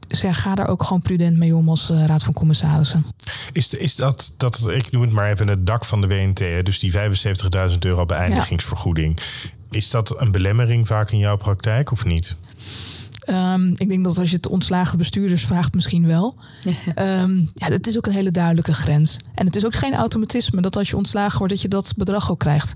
Dus 0.06 0.23
ga 0.26 0.54
daar 0.54 0.68
ook 0.68 0.83
gewoon 0.83 1.02
prudent 1.02 1.37
mee 1.37 1.56
om 1.56 1.68
als 1.68 1.90
uh, 1.90 2.06
Raad 2.06 2.23
van 2.23 2.33
Commissarissen. 2.33 3.06
Is, 3.52 3.75
is 3.75 3.97
dat, 3.97 4.35
dat, 4.37 4.68
ik 4.68 4.90
noem 4.90 5.02
het 5.02 5.11
maar 5.11 5.30
even 5.30 5.49
het 5.49 5.66
dak 5.66 5.85
van 5.85 6.00
de 6.00 6.06
WNT, 6.06 6.64
dus 6.64 6.78
die 6.78 6.92
75.000 6.92 7.78
euro 7.78 8.06
beëindigingsvergoeding. 8.06 9.21
Is 9.71 9.90
dat 9.90 10.21
een 10.21 10.33
belemmering 10.33 10.87
vaak 10.87 11.11
in 11.11 11.18
jouw 11.18 11.37
praktijk 11.37 11.90
of 11.90 12.04
niet? 12.04 12.37
Um, 13.26 13.73
ik 13.75 13.88
denk 13.88 14.04
dat 14.04 14.19
als 14.19 14.31
je 14.31 14.37
het 14.37 14.49
ontslagen 14.49 14.99
bestuurders 14.99 15.45
vraagt, 15.45 15.75
misschien 15.75 16.07
wel. 16.07 16.35
um, 16.99 17.50
ja, 17.54 17.66
het 17.66 17.87
is 17.87 17.97
ook 17.97 18.07
een 18.07 18.12
hele 18.12 18.31
duidelijke 18.31 18.75
grens. 18.75 19.16
En 19.35 19.47
het 19.47 19.57
is 19.57 19.64
ook 19.64 19.75
geen 19.75 19.95
automatisme 19.95 20.61
dat 20.61 20.76
als 20.76 20.90
je 20.90 20.97
ontslagen 20.97 21.38
wordt, 21.38 21.52
dat 21.52 21.62
je 21.62 21.69
dat 21.69 21.93
bedrag 21.97 22.31
ook 22.31 22.38
krijgt. 22.38 22.75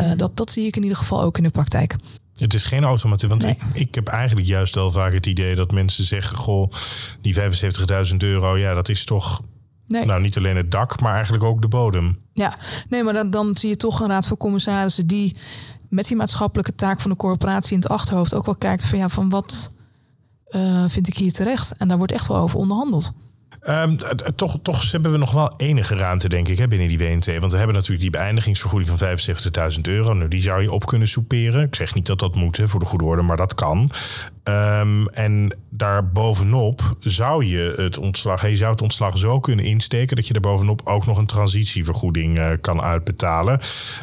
Uh, 0.00 0.12
dat, 0.16 0.36
dat 0.36 0.50
zie 0.50 0.66
ik 0.66 0.76
in 0.76 0.82
ieder 0.82 0.98
geval 0.98 1.22
ook 1.22 1.36
in 1.36 1.42
de 1.42 1.50
praktijk. 1.50 1.96
Het 2.36 2.54
is 2.54 2.62
geen 2.62 2.84
automatisme. 2.84 3.28
Want 3.28 3.42
nee. 3.42 3.56
ik, 3.72 3.88
ik, 3.88 3.94
heb 3.94 4.08
eigenlijk 4.08 4.46
juist 4.46 4.74
wel 4.74 4.90
vaak 4.90 5.12
het 5.12 5.26
idee 5.26 5.54
dat 5.54 5.72
mensen 5.72 6.04
zeggen: 6.04 6.36
Goh, 6.36 6.72
die 7.20 7.34
75.000 8.10 8.16
euro, 8.18 8.56
ja, 8.56 8.74
dat 8.74 8.88
is 8.88 9.04
toch. 9.04 9.42
Nee. 9.88 10.04
Nou, 10.04 10.20
niet 10.20 10.36
alleen 10.36 10.56
het 10.56 10.70
dak, 10.70 11.00
maar 11.00 11.14
eigenlijk 11.14 11.44
ook 11.44 11.62
de 11.62 11.68
bodem. 11.68 12.18
Ja, 12.32 12.58
nee, 12.88 13.02
maar 13.02 13.12
dan, 13.12 13.30
dan 13.30 13.56
zie 13.56 13.68
je 13.68 13.76
toch 13.76 14.00
een 14.00 14.08
raad 14.08 14.26
van 14.26 14.36
commissarissen 14.36 15.06
die 15.06 15.36
met 15.94 16.06
die 16.06 16.16
maatschappelijke 16.16 16.74
taak 16.74 17.00
van 17.00 17.10
de 17.10 17.16
corporatie 17.16 17.74
in 17.74 17.80
het 17.80 17.88
achterhoofd 17.88 18.34
ook 18.34 18.44
wel 18.44 18.56
kijkt 18.56 18.86
van 18.86 18.98
ja, 18.98 19.08
van 19.08 19.28
wat 19.28 19.72
uh, 20.48 20.84
vind 20.86 21.08
ik 21.08 21.16
hier 21.16 21.32
terecht? 21.32 21.76
En 21.76 21.88
daar 21.88 21.96
wordt 21.96 22.12
echt 22.12 22.26
wel 22.26 22.36
over 22.36 22.58
onderhandeld. 22.58 23.12
Um, 23.68 23.96
toch, 24.36 24.58
toch 24.62 24.92
hebben 24.92 25.12
we 25.12 25.18
nog 25.18 25.32
wel 25.32 25.54
enige 25.56 25.94
ruimte, 25.94 26.28
denk 26.28 26.48
ik, 26.48 26.58
hè, 26.58 26.68
binnen 26.68 26.88
die 26.88 26.98
WNT. 26.98 27.38
Want 27.38 27.52
we 27.52 27.58
hebben 27.58 27.74
natuurlijk 27.74 28.02
die 28.02 28.10
beëindigingsvergoeding 28.10 28.98
van 28.98 29.18
75.000 29.76 29.80
euro. 29.82 30.12
Nou, 30.12 30.28
die 30.28 30.42
zou 30.42 30.62
je 30.62 30.72
op 30.72 30.86
kunnen 30.86 31.08
soeperen. 31.08 31.62
Ik 31.62 31.74
zeg 31.74 31.94
niet 31.94 32.06
dat 32.06 32.18
dat 32.18 32.34
moet, 32.34 32.56
hè, 32.56 32.68
voor 32.68 32.80
de 32.80 32.86
goede 32.86 33.04
orde, 33.04 33.22
maar 33.22 33.36
dat 33.36 33.54
kan. 33.54 33.90
Um, 34.44 35.08
en 35.08 35.56
daarbovenop 35.70 36.96
zou 37.00 37.44
je 37.44 37.72
het 37.76 37.98
ontslag, 37.98 38.48
je 38.48 38.56
zou 38.56 38.70
het 38.70 38.82
ontslag 38.82 39.18
zo 39.18 39.40
kunnen 39.40 39.64
insteken 39.64 40.16
dat 40.16 40.26
je 40.26 40.32
daarbovenop 40.32 40.80
ook 40.84 41.06
nog 41.06 41.18
een 41.18 41.26
transitievergoeding 41.26 42.38
uh, 42.38 42.50
kan 42.60 42.80
uitbetalen. 42.80 43.60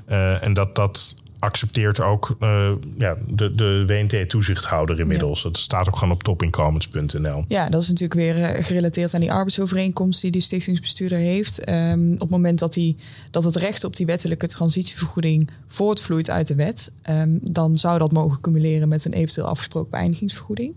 Uh, 0.10 0.43
en 0.43 0.53
dat 0.53 0.75
dat 0.75 1.15
accepteert 1.41 2.00
ook 2.00 2.36
uh, 2.39 2.71
ja, 2.98 3.17
de, 3.27 3.55
de 3.55 3.83
WNT-toezichthouder 3.88 5.00
inmiddels. 5.00 5.43
Dat 5.43 5.57
staat 5.57 5.88
ook 5.88 5.98
gewoon 5.98 6.13
op 6.13 6.24
topinkomens.nl. 6.24 7.43
Ja, 7.48 7.69
dat 7.69 7.81
is 7.81 7.88
natuurlijk 7.88 8.19
weer 8.19 8.38
uh, 8.38 8.63
gerelateerd 8.63 9.13
aan 9.13 9.21
die 9.21 9.31
arbeidsovereenkomst 9.31 10.21
die 10.21 10.31
die 10.31 10.41
stichtingsbestuurder 10.41 11.17
heeft. 11.17 11.69
Um, 11.69 12.13
op 12.13 12.19
het 12.19 12.29
moment 12.29 12.60
dat, 12.60 12.74
die, 12.74 12.98
dat 13.31 13.43
het 13.43 13.55
recht 13.55 13.83
op 13.83 13.95
die 13.95 14.05
wettelijke 14.05 14.48
transitievergoeding 14.48 15.50
voortvloeit 15.67 16.29
uit 16.29 16.48
de 16.48 16.55
wet, 16.55 16.91
um, 17.10 17.39
dan 17.43 17.77
zou 17.77 17.98
dat 17.98 18.12
mogen 18.12 18.41
cumuleren 18.41 18.88
met 18.88 19.05
een 19.05 19.13
eventueel 19.13 19.48
afgesproken 19.48 19.91
beëindigingsvergoeding. 19.91 20.75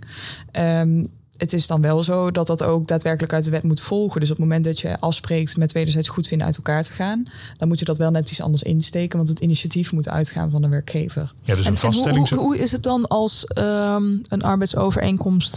Um, 0.52 1.08
het 1.36 1.52
is 1.52 1.66
dan 1.66 1.80
wel 1.80 2.02
zo 2.02 2.30
dat 2.30 2.46
dat 2.46 2.62
ook 2.62 2.86
daadwerkelijk 2.86 3.32
uit 3.32 3.44
de 3.44 3.50
wet 3.50 3.62
moet 3.62 3.80
volgen. 3.80 4.20
Dus 4.20 4.30
op 4.30 4.36
het 4.36 4.46
moment 4.46 4.64
dat 4.64 4.80
je 4.80 5.00
afspreekt 5.00 5.56
met 5.56 5.72
wederzijds 5.72 6.08
goedvinden 6.08 6.46
uit 6.46 6.56
elkaar 6.56 6.82
te 6.82 6.92
gaan, 6.92 7.26
dan 7.56 7.68
moet 7.68 7.78
je 7.78 7.84
dat 7.84 7.98
wel 7.98 8.10
net 8.10 8.30
iets 8.30 8.40
anders 8.40 8.62
insteken, 8.62 9.16
want 9.16 9.28
het 9.28 9.40
initiatief 9.40 9.92
moet 9.92 10.08
uitgaan 10.08 10.50
van 10.50 10.62
de 10.62 10.68
werkgever. 10.68 11.32
Ja, 11.42 11.54
dus 11.54 11.58
een 11.58 11.64
En, 11.64 11.72
en 11.72 11.76
vaststelling. 11.78 12.28
hoe, 12.28 12.38
hoe 12.38 12.58
is 12.58 12.72
het 12.72 12.82
dan 12.82 13.08
als 13.08 13.44
ehm, 13.44 14.16
een 14.28 14.42
arbeidsovereenkomst 14.42 15.56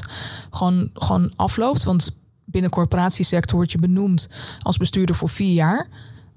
gewoon, 0.49 0.89
gewoon 0.93 1.31
afloopt? 1.35 1.83
Want 1.83 2.11
binnen 2.45 2.71
corporatiesector 2.71 3.57
word 3.57 3.71
je 3.71 3.77
benoemd 3.77 4.29
als 4.61 4.77
bestuurder 4.77 5.15
voor 5.15 5.29
vier 5.29 5.53
jaar. 5.53 5.87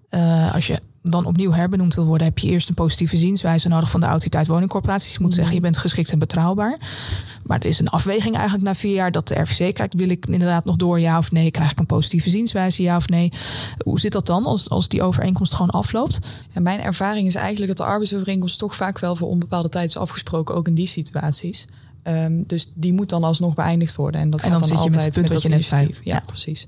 Eh, 0.09 0.55
als 0.55 0.67
je 0.67 0.81
dan 1.03 1.25
opnieuw 1.25 1.53
herbenoemd 1.53 1.95
wil 1.95 2.05
worden, 2.05 2.27
heb 2.27 2.39
je 2.39 2.49
eerst 2.49 2.69
een 2.69 2.75
positieve 2.75 3.17
zienswijze 3.17 3.69
nodig 3.69 3.91
van 3.91 4.01
de 4.01 4.07
autoriteit 4.07 4.47
woningcorporaties. 4.47 5.13
Je 5.13 5.19
moet 5.21 5.35
zeggen, 5.35 5.55
je 5.55 5.61
bent 5.61 5.77
geschikt 5.77 6.13
en 6.13 6.19
betrouwbaar. 6.19 6.79
Maar 7.45 7.59
er 7.59 7.67
is 7.67 7.79
een 7.79 7.89
afweging 7.89 8.35
eigenlijk 8.35 8.65
na 8.65 8.75
vier 8.75 8.95
jaar 8.95 9.13
dat 9.13 9.29
de 9.29 9.41
RVC 9.41 9.75
kijkt, 9.75 9.95
wil 9.95 10.11
ik 10.11 10.27
inderdaad 10.27 10.65
nog 10.65 10.77
door, 10.77 11.01
ja 11.01 11.19
of 11.19 11.33
nee? 11.33 11.51
Krijg 11.51 11.71
ik 11.71 11.79
een 11.79 11.87
positieve 11.87 12.31
zienswijze, 12.31 12.83
ja 12.83 12.97
of 12.97 13.09
nee? 13.09 13.33
Hoe 13.85 14.01
zit 14.01 14.13
dat 14.13 14.27
dan 14.27 14.45
als, 14.45 14.69
als 14.69 14.89
die 14.89 15.03
overeenkomst 15.03 15.55
gewoon 15.55 15.71
afloopt? 15.71 16.19
Ja, 16.55 16.61
mijn 16.61 16.81
ervaring 16.81 17.27
is 17.27 17.35
eigenlijk 17.35 17.69
dat 17.69 17.87
de 17.87 17.93
arbeidsovereenkomst 17.93 18.59
toch 18.59 18.77
vaak 18.77 18.99
wel 18.99 19.17
voor 19.17 19.29
onbepaalde 19.29 19.69
tijd 19.69 19.89
is 19.89 19.97
afgesproken, 19.97 20.55
ook 20.55 20.67
in 20.67 20.75
die 20.75 20.87
situaties. 20.87 21.67
Um, 22.05 22.45
dus 22.47 22.73
die 22.75 22.93
moet 22.93 23.09
dan 23.09 23.25
alsnog 23.25 23.55
beëindigd 23.55 23.97
worden. 23.97 24.21
En 24.21 24.31
dat 24.31 24.41
En 24.41 24.51
gaat 24.51 24.59
dan 24.61 24.69
dan, 24.69 24.79
je 24.79 24.85
met 24.85 24.95
altijd 24.95 25.05
het 25.05 25.15
punt 25.15 25.27
met 25.29 25.35
wat 25.35 25.43
je 25.43 25.49
dat 25.49 25.59
net 25.59 25.67
zei. 25.67 25.81
initiatief. 25.83 26.07
Ja, 26.13 26.15
Ja. 26.15 26.23
precies. 26.27 26.67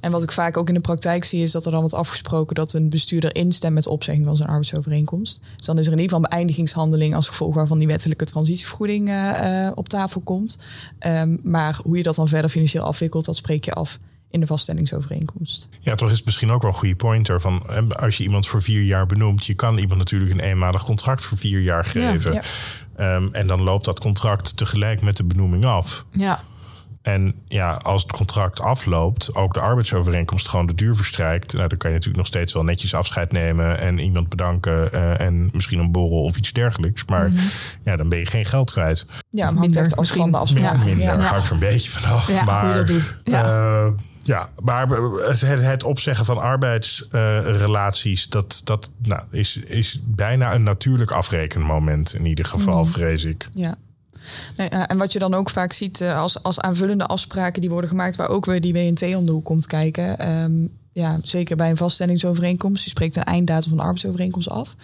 En 0.00 0.10
wat 0.12 0.22
ik 0.22 0.32
vaak 0.32 0.56
ook 0.56 0.68
in 0.68 0.74
de 0.74 0.80
praktijk 0.80 1.24
zie, 1.24 1.42
is 1.42 1.50
dat 1.50 1.64
er 1.64 1.70
dan 1.70 1.80
wordt 1.80 1.94
afgesproken 1.94 2.54
dat 2.54 2.72
een 2.72 2.90
bestuurder 2.90 3.34
instemt 3.34 3.74
met 3.74 3.86
opzegging 3.86 4.26
van 4.26 4.36
zijn 4.36 4.48
arbeidsovereenkomst. 4.48 5.40
Dus 5.56 5.66
dan 5.66 5.78
is 5.78 5.86
er 5.86 5.92
in 5.92 5.98
ieder 5.98 6.14
geval 6.16 6.24
een 6.24 6.36
beëindigingshandeling 6.36 7.14
als 7.14 7.28
gevolg 7.28 7.54
waarvan 7.54 7.78
die 7.78 7.86
wettelijke 7.86 8.24
transitievergoeding 8.24 9.08
eh, 9.08 9.66
eh, 9.66 9.72
op 9.74 9.88
tafel 9.88 10.20
komt. 10.20 10.58
Um, 11.06 11.40
maar 11.42 11.78
hoe 11.82 11.96
je 11.96 12.02
dat 12.02 12.14
dan 12.14 12.28
verder 12.28 12.50
financieel 12.50 12.84
afwikkelt, 12.84 13.24
dat 13.24 13.36
spreek 13.36 13.64
je 13.64 13.72
af 13.72 13.98
in 14.30 14.40
de 14.40 14.46
vaststellingsovereenkomst. 14.46 15.68
Ja, 15.80 15.94
toch 15.94 16.10
is 16.10 16.16
het 16.16 16.24
misschien 16.24 16.50
ook 16.50 16.62
wel 16.62 16.70
een 16.70 16.76
goede 16.76 16.96
pointer. 16.96 17.40
Van, 17.40 17.62
als 17.96 18.16
je 18.16 18.22
iemand 18.22 18.46
voor 18.46 18.62
vier 18.62 18.82
jaar 18.82 19.06
benoemt, 19.06 19.46
je 19.46 19.54
kan 19.54 19.78
iemand 19.78 19.98
natuurlijk 19.98 20.30
een 20.30 20.40
eenmalig 20.40 20.84
contract 20.84 21.24
voor 21.24 21.38
vier 21.38 21.60
jaar 21.60 21.84
geven. 21.84 22.32
Ja. 22.32 22.42
Ehm, 22.96 23.28
en 23.32 23.46
dan 23.46 23.62
loopt 23.62 23.84
dat 23.84 24.00
contract 24.00 24.56
tegelijk 24.56 25.00
met 25.02 25.16
de 25.16 25.24
benoeming 25.24 25.64
af. 25.64 26.04
Ja, 26.10 26.40
En 27.02 27.34
ja, 27.48 27.72
als 27.74 28.02
het 28.02 28.12
contract 28.12 28.60
afloopt, 28.60 29.34
ook 29.34 29.54
de 29.54 29.60
arbeidsovereenkomst 29.60 30.48
gewoon 30.48 30.66
de 30.66 30.74
duur 30.74 30.94
verstrijkt. 30.94 31.52
Nou, 31.52 31.68
dan 31.68 31.78
kan 31.78 31.90
je 31.90 31.96
natuurlijk 31.96 32.22
nog 32.24 32.26
steeds 32.32 32.52
wel 32.52 32.64
netjes 32.64 32.94
afscheid 32.94 33.32
nemen 33.32 33.78
en 33.78 33.98
iemand 33.98 34.28
bedanken 34.28 34.92
eh, 34.92 35.20
en 35.20 35.50
misschien 35.52 35.78
een 35.78 35.92
borrel 35.92 36.22
of 36.22 36.36
iets 36.36 36.52
dergelijks. 36.52 37.04
Maar 37.04 37.30
ja, 37.84 37.96
dan 37.96 38.08
ben 38.08 38.18
je 38.18 38.26
geen 38.26 38.44
geld 38.44 38.72
kwijt. 38.72 39.06
Ja, 39.30 39.50
Minder 39.50 39.92
misschien. 39.96 40.20
van 40.20 40.30
de 40.30 40.36
afspraken. 40.36 40.78
Minder, 40.78 40.96
minder 40.96 41.18
Ja. 41.24 41.30
hangt 41.30 41.46
er 41.46 41.52
een 41.52 41.58
beetje 41.58 41.90
vanaf. 41.90 42.28
Ja, 42.28 42.44
maar, 42.44 42.60
hoe 42.60 42.70
je 42.70 42.76
dat 42.76 42.86
doet. 42.86 43.16
Ja. 43.24 43.44
eh, 43.44 43.86
ja, 44.22 44.48
maar 44.62 44.88
het, 44.88 45.40
het 45.40 45.84
opzeggen 45.84 46.24
van 46.24 46.38
arbeidsrelaties, 46.38 48.28
dat, 48.28 48.60
dat 48.64 48.90
nou, 49.02 49.22
is, 49.30 49.56
is 49.56 50.00
bijna 50.04 50.54
een 50.54 50.62
natuurlijk 50.62 51.10
afrekenmoment 51.10 52.14
in 52.14 52.26
ieder 52.26 52.44
geval, 52.44 52.84
vrees 52.84 53.24
ik. 53.24 53.48
Ja. 53.54 53.76
Nee, 54.56 54.68
eh, 54.68 54.82
en 54.86 54.98
wat 54.98 55.12
je 55.12 55.18
dan 55.18 55.34
ook 55.34 55.50
vaak 55.50 55.72
ziet 55.72 56.00
eh, 56.00 56.18
als, 56.18 56.42
als 56.42 56.60
aanvullende 56.60 57.06
afspraken 57.06 57.60
die 57.60 57.70
worden 57.70 57.90
gemaakt, 57.90 58.16
waar 58.16 58.28
ook 58.28 58.44
weer 58.44 58.60
die 58.60 58.72
WNT 58.72 59.14
om 59.14 59.26
de 59.26 59.32
hoek 59.32 59.44
komt 59.44 59.66
kijken. 59.66 60.18
Ehm, 60.18 60.68
ja, 60.92 61.18
zeker 61.22 61.56
bij 61.56 61.70
een 61.70 61.76
vaststellingsovereenkomst. 61.76 62.84
Je 62.84 62.90
spreekt 62.90 63.16
een 63.16 63.24
einddatum 63.24 63.68
van 63.68 63.76
de 63.76 63.82
arbeidsovereenkomst 63.82 64.48
af. 64.48 64.74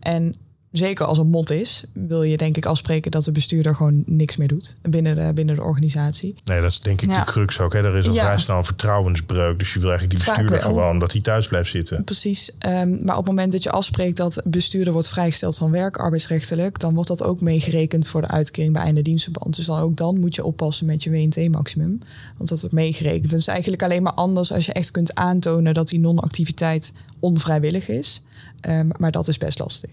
En 0.00 0.36
zeker 0.78 1.06
als 1.06 1.18
een 1.18 1.30
mot 1.30 1.50
is, 1.50 1.84
wil 1.92 2.22
je 2.22 2.36
denk 2.36 2.56
ik 2.56 2.66
afspreken 2.66 3.10
dat 3.10 3.24
de 3.24 3.32
bestuurder 3.32 3.74
gewoon 3.76 4.02
niks 4.06 4.36
meer 4.36 4.48
doet 4.48 4.76
binnen 4.82 5.16
de, 5.16 5.32
binnen 5.34 5.54
de 5.56 5.62
organisatie. 5.62 6.34
Nee, 6.44 6.60
dat 6.60 6.70
is 6.70 6.80
denk 6.80 7.02
ik 7.02 7.08
Ja. 7.10 7.24
de 7.24 7.30
crux 7.30 7.60
ook. 7.60 7.72
Hè. 7.72 7.78
Er 7.78 7.96
is 7.96 8.08
al 8.08 8.14
Ja. 8.14 8.22
vrij 8.22 8.38
snel 8.38 8.56
een 8.56 8.64
vertrouwensbreuk. 8.64 9.58
Dus 9.58 9.72
je 9.72 9.78
wil 9.80 9.88
eigenlijk 9.90 10.18
die 10.20 10.28
bestuurder 10.34 10.62
gewoon 10.62 10.98
dat 10.98 11.12
hij 11.12 11.20
thuis 11.20 11.46
blijft 11.46 11.70
zitten. 11.70 12.04
Precies. 12.04 12.50
Ehm, 12.58 13.04
maar 13.04 13.16
op 13.16 13.26
het 13.26 13.34
moment 13.34 13.52
dat 13.52 13.62
je 13.62 13.70
afspreekt 13.70 14.16
dat 14.16 14.42
bestuurder 14.44 14.92
wordt 14.92 15.08
vrijgesteld 15.08 15.56
van 15.56 15.70
werk, 15.70 15.96
arbeidsrechtelijk, 15.96 16.78
dan 16.78 16.94
wordt 16.94 17.08
dat 17.08 17.22
ook 17.22 17.40
meegerekend 17.40 18.06
voor 18.06 18.20
de 18.20 18.28
uitkering 18.28 18.72
bij 18.72 18.82
einde 18.82 19.02
dienstverband. 19.02 19.56
Dus 19.56 19.66
dan 19.66 19.78
ook 19.78 19.96
dan 19.96 20.20
moet 20.20 20.34
je 20.34 20.44
oppassen 20.44 20.86
met 20.86 21.02
je 21.02 21.10
WNT-maximum. 21.10 21.98
Want 22.36 22.48
dat 22.48 22.60
wordt 22.60 22.74
meegerekend. 22.74 23.30
Het 23.30 23.40
is 23.40 23.46
eigenlijk 23.48 23.82
alleen 23.82 24.02
maar 24.02 24.12
anders 24.14 24.52
als 24.52 24.66
je 24.66 24.72
echt 24.72 24.90
kunt 24.90 25.14
aantonen 25.14 25.74
dat 25.74 25.88
die 25.88 25.98
non-activiteit 25.98 26.92
onvrijwillig 27.20 27.88
is. 27.88 28.22
Ehm, 28.60 28.88
maar 28.98 29.10
dat 29.10 29.28
is 29.28 29.38
best 29.38 29.58
lastig. 29.58 29.90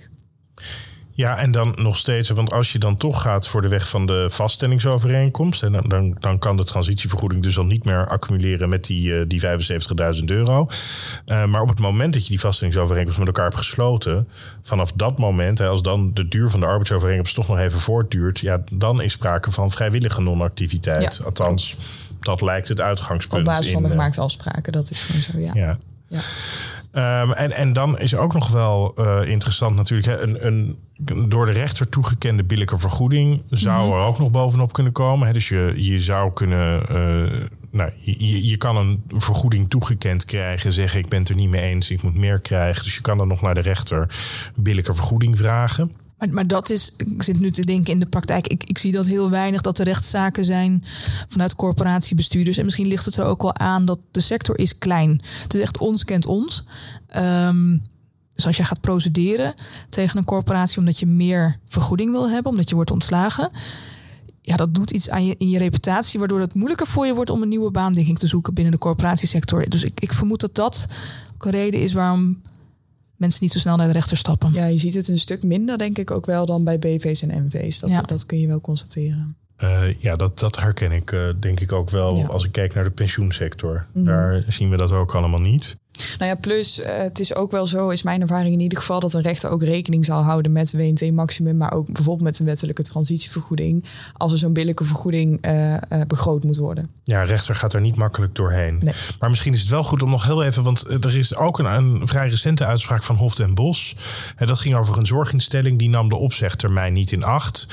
Ja, 1.13 1.37
en 1.37 1.51
dan 1.51 1.73
nog 1.75 1.97
steeds, 1.97 2.29
want 2.29 2.53
als 2.53 2.71
je 2.71 2.79
dan 2.79 2.97
toch 2.97 3.21
gaat 3.21 3.47
voor 3.47 3.61
de 3.61 3.67
weg 3.67 3.89
van 3.89 4.05
de 4.05 4.27
vaststellingsovereenkomst, 4.29 5.63
en 5.63 5.71
dan, 5.71 5.89
dan, 5.89 6.15
dan 6.19 6.39
kan 6.39 6.57
de 6.57 6.63
transitievergoeding 6.63 7.43
dus 7.43 7.57
al 7.57 7.65
niet 7.65 7.85
meer 7.85 8.07
accumuleren 8.07 8.69
met 8.69 8.85
die, 8.85 9.19
eh, 9.19 9.25
die 9.27 9.39
75.000 9.39 10.31
euro. 10.31 10.67
Eh, 11.25 11.45
maar 11.45 11.61
op 11.61 11.69
het 11.69 11.79
moment 11.79 12.13
dat 12.13 12.23
je 12.23 12.29
die 12.29 12.39
vaststellingsovereenkomst 12.39 13.19
met 13.19 13.27
elkaar 13.27 13.45
hebt 13.45 13.57
gesloten, 13.57 14.27
vanaf 14.61 14.91
dat 14.91 15.17
moment, 15.17 15.57
hè, 15.57 15.67
als 15.67 15.81
dan 15.81 16.13
de 16.13 16.27
duur 16.27 16.49
van 16.49 16.59
de 16.59 16.65
arbeidsovereenkomst 16.65 17.35
toch 17.35 17.47
nog 17.47 17.57
even 17.57 17.79
voortduurt, 17.79 18.39
ja, 18.39 18.63
dan 18.71 19.01
is 19.01 19.11
sprake 19.11 19.51
van 19.51 19.71
vrijwillige 19.71 20.21
non-activiteit. 20.21 21.15
Ja, 21.17 21.25
Althans, 21.25 21.77
dat 22.19 22.41
lijkt 22.41 22.67
het 22.67 22.81
uitgangspunt. 22.81 23.47
Op 23.47 23.53
basis 23.53 23.71
van 23.71 23.81
de 23.81 23.87
eh, 23.87 23.93
gemaakte 23.93 24.21
afspraken, 24.21 24.71
dat 24.71 24.91
is 24.91 25.01
gewoon 25.01 25.21
zo, 25.21 25.39
ja. 25.39 25.51
ja. 25.53 25.77
Ja. 26.07 26.21
Ehm, 26.91 27.31
en, 27.31 27.51
en 27.51 27.73
dan 27.73 27.99
is 27.99 28.15
ook 28.15 28.33
nog 28.33 28.47
wel 28.47 28.93
eh, 28.95 29.29
interessant 29.29 29.75
natuurlijk... 29.75 30.07
Hè, 30.07 30.21
een, 30.21 30.45
een 30.45 30.79
door 31.29 31.45
de 31.45 31.51
rechter 31.51 31.89
toegekende 31.89 32.43
billijke 32.43 32.79
vergoeding... 32.79 33.43
zou 33.49 33.87
Mhm. 33.87 33.97
er 33.97 34.05
ook 34.05 34.19
nog 34.19 34.31
bovenop 34.31 34.73
kunnen 34.73 34.93
komen. 34.93 35.27
Hè. 35.27 35.33
Dus 35.33 35.49
je, 35.49 35.73
je 35.75 35.99
zou 35.99 36.33
kunnen... 36.33 36.87
eh, 36.87 37.47
nou, 37.71 37.91
je, 37.97 38.47
je 38.47 38.57
kan 38.57 38.77
een 38.77 39.03
vergoeding 39.07 39.69
toegekend 39.69 40.25
krijgen... 40.25 40.71
zeggen 40.73 40.99
ik 40.99 41.09
ben 41.09 41.19
het 41.19 41.29
er 41.29 41.35
niet 41.35 41.49
mee 41.49 41.61
eens, 41.61 41.91
ik 41.91 42.03
moet 42.03 42.17
meer 42.17 42.39
krijgen. 42.39 42.83
Dus 42.83 42.95
je 42.95 43.01
kan 43.01 43.17
dan 43.17 43.27
nog 43.27 43.41
naar 43.41 43.53
de 43.53 43.61
rechter 43.61 44.15
billijke 44.55 44.93
vergoeding 44.93 45.37
vragen. 45.37 45.91
Maar, 46.21 46.29
maar 46.29 46.47
dat 46.47 46.69
is, 46.69 46.91
ik 46.97 47.23
zit 47.23 47.39
nu 47.39 47.51
te 47.51 47.65
denken 47.65 47.93
in 47.93 47.99
de 47.99 48.05
praktijk, 48.05 48.47
ik, 48.47 48.63
ik 48.63 48.77
zie 48.77 48.91
dat 48.91 49.05
heel 49.05 49.29
weinig 49.29 49.61
dat 49.61 49.79
er 49.79 49.85
rechtszaken 49.85 50.45
zijn 50.45 50.83
vanuit 51.27 51.55
corporatiebestuurders. 51.55 52.57
En 52.57 52.65
misschien 52.65 52.87
ligt 52.87 53.05
het 53.05 53.17
er 53.17 53.25
ook 53.25 53.41
wel 53.41 53.55
aan 53.55 53.85
dat 53.85 53.99
de 54.11 54.21
sector 54.21 54.59
is 54.59 54.77
klein. 54.77 55.21
Het 55.41 55.53
is 55.53 55.61
echt 55.61 55.77
ons 55.77 56.03
kent 56.03 56.25
ons. 56.25 56.63
Ehm, 57.07 57.77
dus 58.35 58.45
als 58.45 58.55
jij 58.55 58.65
gaat 58.65 58.81
procederen 58.81 59.53
tegen 59.89 60.17
een 60.17 60.23
corporatie 60.23 60.77
omdat 60.77 60.99
je 60.99 61.05
meer 61.05 61.57
vergoeding 61.65 62.11
wil 62.11 62.29
hebben, 62.29 62.51
omdat 62.51 62.69
je 62.69 62.75
wordt 62.75 62.91
ontslagen. 62.91 63.51
Ja, 64.41 64.55
dat 64.55 64.73
doet 64.73 64.91
iets 64.91 65.09
aan 65.09 65.25
je, 65.25 65.35
in 65.37 65.49
je 65.49 65.57
reputatie, 65.57 66.19
waardoor 66.19 66.39
het 66.39 66.53
moeilijker 66.53 66.87
voor 66.87 67.05
je 67.05 67.15
wordt 67.15 67.29
om 67.29 67.41
een 67.41 67.49
nieuwe 67.49 67.71
baan 67.71 67.93
te 67.93 68.27
zoeken 68.27 68.53
binnen 68.53 68.73
de 68.73 68.79
corporatiesector. 68.79 69.69
Dus 69.69 69.83
ik, 69.83 69.99
ik 69.99 70.13
vermoed 70.13 70.39
dat 70.39 70.55
dat 70.55 70.85
ook 71.33 71.45
een 71.45 71.51
reden 71.51 71.81
is 71.81 71.93
waarom 71.93 72.41
mensen 73.21 73.39
niet 73.43 73.51
zo 73.51 73.59
snel 73.59 73.75
naar 73.75 73.87
de 73.87 73.93
rechter 73.93 74.17
stappen. 74.17 74.53
ja, 74.53 74.65
je 74.65 74.77
ziet 74.77 74.93
het 74.93 75.07
een 75.07 75.19
stuk 75.19 75.43
minder, 75.43 75.77
denk 75.77 75.97
ik, 75.97 76.11
ook 76.11 76.25
wel 76.25 76.45
dan 76.45 76.63
bij 76.63 76.79
BV's 76.79 77.21
en 77.21 77.43
MV's. 77.45 77.79
Dat, 77.79 77.89
Ja. 77.89 78.01
dat 78.01 78.25
kun 78.25 78.39
je 78.39 78.47
wel 78.47 78.61
constateren. 78.61 79.35
Eh, 79.55 80.01
ja, 80.01 80.15
dat, 80.15 80.39
dat 80.39 80.59
herken 80.59 80.91
ik 80.91 81.11
eh, 81.11 81.19
denk 81.39 81.59
ik 81.59 81.71
ook 81.71 81.89
wel 81.89 82.17
Ja. 82.17 82.25
als 82.25 82.45
ik 82.45 82.51
kijk 82.51 82.73
naar 82.73 82.83
de 82.83 82.89
pensioensector. 82.91 83.85
Mhm. 83.93 84.05
Daar 84.05 84.43
zien 84.47 84.69
we 84.69 84.77
dat 84.77 84.91
ook 84.91 85.15
allemaal 85.15 85.41
niet. 85.41 85.77
Nou 86.19 86.31
ja, 86.31 86.37
plus 86.39 86.79
eh, 86.79 86.97
het 86.97 87.19
is 87.19 87.35
ook 87.35 87.51
wel 87.51 87.67
zo, 87.67 87.89
is 87.89 88.03
mijn 88.03 88.21
ervaring 88.21 88.53
in 88.53 88.59
ieder 88.59 88.77
geval, 88.77 88.99
dat 88.99 89.13
een 89.13 89.21
rechter 89.21 89.49
ook 89.49 89.63
rekening 89.63 90.05
zal 90.05 90.21
houden 90.21 90.51
met 90.51 90.71
WNT-maximum, 90.71 91.57
maar 91.57 91.73
ook 91.73 91.85
bijvoorbeeld 91.85 92.21
met 92.21 92.39
een 92.39 92.45
wettelijke 92.45 92.83
transitievergoeding, 92.83 93.85
als 94.17 94.31
er 94.31 94.37
zo'n 94.37 94.53
billijke 94.53 94.83
vergoeding 94.83 95.41
eh, 95.41 95.73
eh, 95.73 95.81
begroot 96.07 96.43
moet 96.43 96.57
worden. 96.57 96.89
Ja, 97.03 97.23
rechter 97.23 97.55
gaat 97.55 97.73
er 97.73 97.81
niet 97.81 97.95
makkelijk 97.95 98.35
doorheen. 98.35 98.77
Nee. 98.83 98.93
Maar 99.19 99.29
misschien 99.29 99.53
is 99.53 99.59
het 99.59 99.69
wel 99.69 99.83
goed 99.83 100.03
om 100.03 100.09
nog 100.09 100.25
heel 100.25 100.43
even... 100.43 100.63
want 100.63 101.05
er 101.05 101.17
is 101.17 101.35
ook 101.35 101.59
een, 101.59 101.65
een 101.65 102.07
vrij 102.07 102.29
recente 102.29 102.65
uitspraak 102.65 103.03
van 103.03 103.15
Hof 103.15 103.35
den 103.35 103.53
Bos. 103.53 103.95
En 104.35 104.47
dat 104.47 104.59
ging 104.59 104.75
over 104.75 104.97
een 104.97 105.05
zorginstelling. 105.05 105.79
Die 105.79 105.89
nam 105.89 106.09
de 106.09 106.15
opzegtermijn 106.15 106.93
niet 106.93 107.11
in 107.11 107.23
acht. 107.23 107.67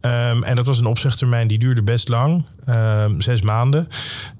Ehm, 0.00 0.42
en 0.42 0.56
dat 0.56 0.66
was 0.66 0.78
een 0.78 0.86
opzegtermijn 0.86 1.48
die 1.48 1.58
duurde 1.58 1.82
best 1.82 2.08
lang. 2.08 2.44
ehm, 2.64 3.20
zes 3.20 3.42
maanden. 3.42 3.88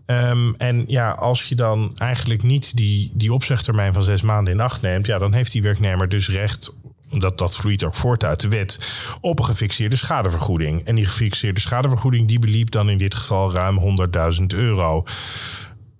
Ehm, 0.07 0.53
en 0.57 0.85
ja, 0.87 1.11
als 1.11 1.45
je 1.45 1.55
dan 1.55 1.93
eigenlijk 1.97 2.43
niet 2.43 2.77
die, 2.77 3.13
die 3.15 3.33
opzegtermijn 3.33 3.93
van 3.93 4.03
zes 4.03 4.23
maanden 4.23 4.53
in 4.53 4.61
acht 4.61 4.83
neemt... 4.83 5.07
Ja, 5.07 5.19
dan 5.19 5.33
heeft 5.33 5.53
die 5.53 5.63
werknemer 5.63 6.09
dus 6.09 6.29
recht 6.29 6.75
dat, 7.11 7.39
dat 7.39 7.57
vloeit 7.57 7.85
ook 7.85 7.95
voort 7.95 8.25
uit 8.25 8.41
de 8.41 8.49
wet, 8.49 9.01
op 9.21 9.39
een 9.39 9.45
gefixeerde 9.45 9.97
schadevergoeding. 9.97 10.85
En 10.85 10.95
die 10.95 11.07
gefixeerde 11.07 11.61
schadevergoeding 11.61 12.29
die 12.29 12.39
beliep 12.39 12.71
dan 12.71 12.91
in 12.91 12.99
dit 12.99 13.15
geval 13.15 13.53
ruim 13.53 13.99
100.000 14.39 14.47
euro. 14.47 15.05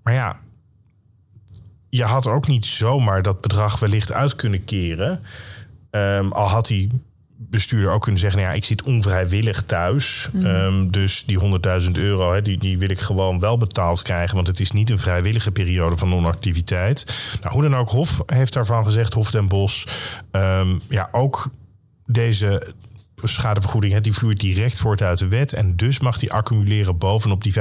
Maar 0.03 0.15
ja, 0.15 0.41
je 1.89 2.05
had 2.05 2.29
ook 2.29 2.47
niet 2.47 2.65
zomaar 2.65 3.23
dat 3.23 3.41
bedrag 3.41 3.79
wellicht 3.79 4.13
uit 4.13 4.37
kunnen 4.37 4.65
keren. 4.65 5.23
Ehm, 5.91 6.33
al 6.33 6.49
had 6.49 6.69
hij 6.69 6.91
bestuurder 7.51 7.91
ook 7.91 8.03
kunnen 8.03 8.21
zeggen... 8.21 8.41
Nou 8.41 8.53
ja, 8.53 8.57
ik 8.57 8.65
zit 8.65 8.83
onvrijwillig 8.83 9.63
thuis. 9.63 10.29
Mhm. 10.33 10.47
Ehm, 10.47 10.89
dus 10.91 11.25
die 11.27 11.39
100.000 11.83 11.91
euro, 11.93 12.33
hè, 12.33 12.43
die, 12.43 12.59
die 12.59 12.79
wil 12.79 12.91
ik 12.91 13.01
gewoon 13.01 13.41
wel 13.41 13.59
betaald 13.59 14.03
krijgen... 14.03 14.35
want 14.35 14.47
het 14.47 14.61
is 14.61 14.71
niet 14.71 14.91
een 14.91 14.99
vrijwillige 14.99 15.51
periode 15.51 15.97
van 15.97 16.09
non-activiteit. 16.09 17.31
Nou, 17.41 17.55
hoe 17.55 17.63
dan 17.63 17.77
ook, 17.77 17.91
Hof 17.91 18.23
heeft 18.27 18.53
daarvan 18.53 18.85
gezegd, 18.85 19.13
Hof 19.13 19.31
den 19.31 19.49
Bos... 19.49 19.87
ehm, 20.31 20.79
ja, 20.89 21.09
ook 21.13 21.51
deze 22.07 22.75
schadevergoeding, 23.23 23.93
hè, 23.93 24.01
die 24.01 24.13
vloeit 24.13 24.41
direct 24.41 24.79
voort 24.79 25.03
uit 25.03 25.19
de 25.19 25.29
wet... 25.29 25.53
en 25.53 25.77
dus 25.77 25.99
mag 25.99 26.19
die 26.19 26.33
accumuleren 26.33 26.99
bovenop 26.99 27.43
die 27.43 27.55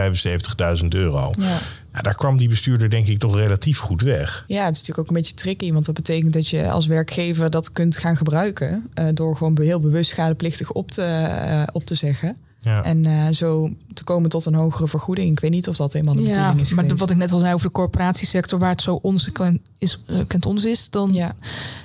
75.000 0.81 0.87
euro. 0.87 1.31
Ja. 1.39 1.59
Ja, 1.93 2.01
daar 2.01 2.15
kwam 2.15 2.37
die 2.37 2.49
bestuurder 2.49 2.89
denk 2.89 3.07
ik 3.07 3.19
toch 3.19 3.35
relatief 3.35 3.77
goed 3.77 4.01
weg. 4.01 4.45
ja, 4.47 4.65
het 4.65 4.75
is 4.75 4.79
natuurlijk 4.79 4.99
ook 4.99 5.07
een 5.07 5.21
beetje 5.21 5.33
tricky. 5.33 5.71
Want 5.71 5.85
dat 5.85 5.95
betekent 5.95 6.33
dat 6.33 6.47
je 6.47 6.69
als 6.69 6.85
werkgever 6.85 7.49
dat 7.49 7.71
kunt 7.71 7.97
gaan 7.97 8.17
gebruiken. 8.17 8.89
eh, 8.93 9.07
door 9.13 9.37
gewoon 9.37 9.61
heel 9.61 9.79
bewust 9.79 10.09
schadeplichtig 10.09 10.71
op 10.71 10.91
te, 10.91 11.01
eh, 11.01 11.63
op 11.71 11.85
te 11.85 11.95
zeggen. 11.95 12.37
Ja. 12.65 12.84
En 12.84 13.06
eh, 13.06 13.28
zo 13.32 13.69
te 13.93 14.04
komen 14.04 14.30
tot 14.30 14.45
een 14.45 14.54
hogere 14.54 14.88
vergoeding. 14.88 15.32
Ik 15.32 15.39
weet 15.39 15.51
niet 15.51 15.67
of 15.67 15.75
dat 15.78 15.93
helemaal 15.93 16.13
de 16.15 16.21
Ja, 16.21 16.28
bedoeling 16.28 16.60
is 16.60 16.73
maar 16.73 16.88
wat 16.95 17.10
ik 17.10 17.17
net 17.17 17.32
al 17.32 17.39
zei 17.39 17.54
over 17.54 17.65
de 17.65 17.71
corporatiesector, 17.71 18.60
waar 18.60 18.69
het 18.69 18.82
zo 18.82 18.99
ons 19.01 19.30
is, 19.78 19.99
eh, 20.06 20.19
kent 20.28 20.45
ons 20.45 20.65
is, 20.65 20.89
dan 20.89 21.13
Ja. 21.13 21.36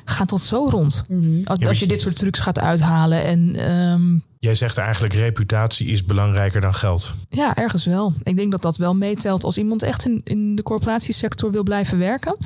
gaat 0.05 0.29
dat 0.29 0.41
zo 0.41 0.69
rond. 0.71 1.03
Mhm. 1.09 1.25
Als, 1.25 1.35
Ja, 1.37 1.45
als 1.49 1.61
maar 1.63 1.75
je 1.79 1.87
dit 1.87 2.01
soort 2.01 2.17
trucs 2.17 2.39
gaat 2.39 2.59
uithalen 2.59 3.25
en 3.25 3.57
ehm, 3.57 4.19
Jij 4.39 4.55
zegt 4.55 4.79
eigenlijk 4.79 5.13
reputatie 5.13 5.87
is 5.87 6.05
belangrijker 6.05 6.61
dan 6.61 6.75
geld. 6.75 7.13
ja, 7.29 7.57
ergens 7.57 7.85
wel. 7.87 8.15
Ik 8.23 8.37
denk 8.37 8.51
dat 8.51 8.63
dat 8.63 8.77
wel 8.77 8.95
meetelt 8.95 9.45
als 9.45 9.59
iemand 9.59 9.83
echt 9.83 10.05
in, 10.05 10.21
in 10.25 10.57
de 10.57 10.63
corporatiesector 10.63 11.51
wil 11.51 11.63
blijven 11.63 11.99
werken. 11.99 12.37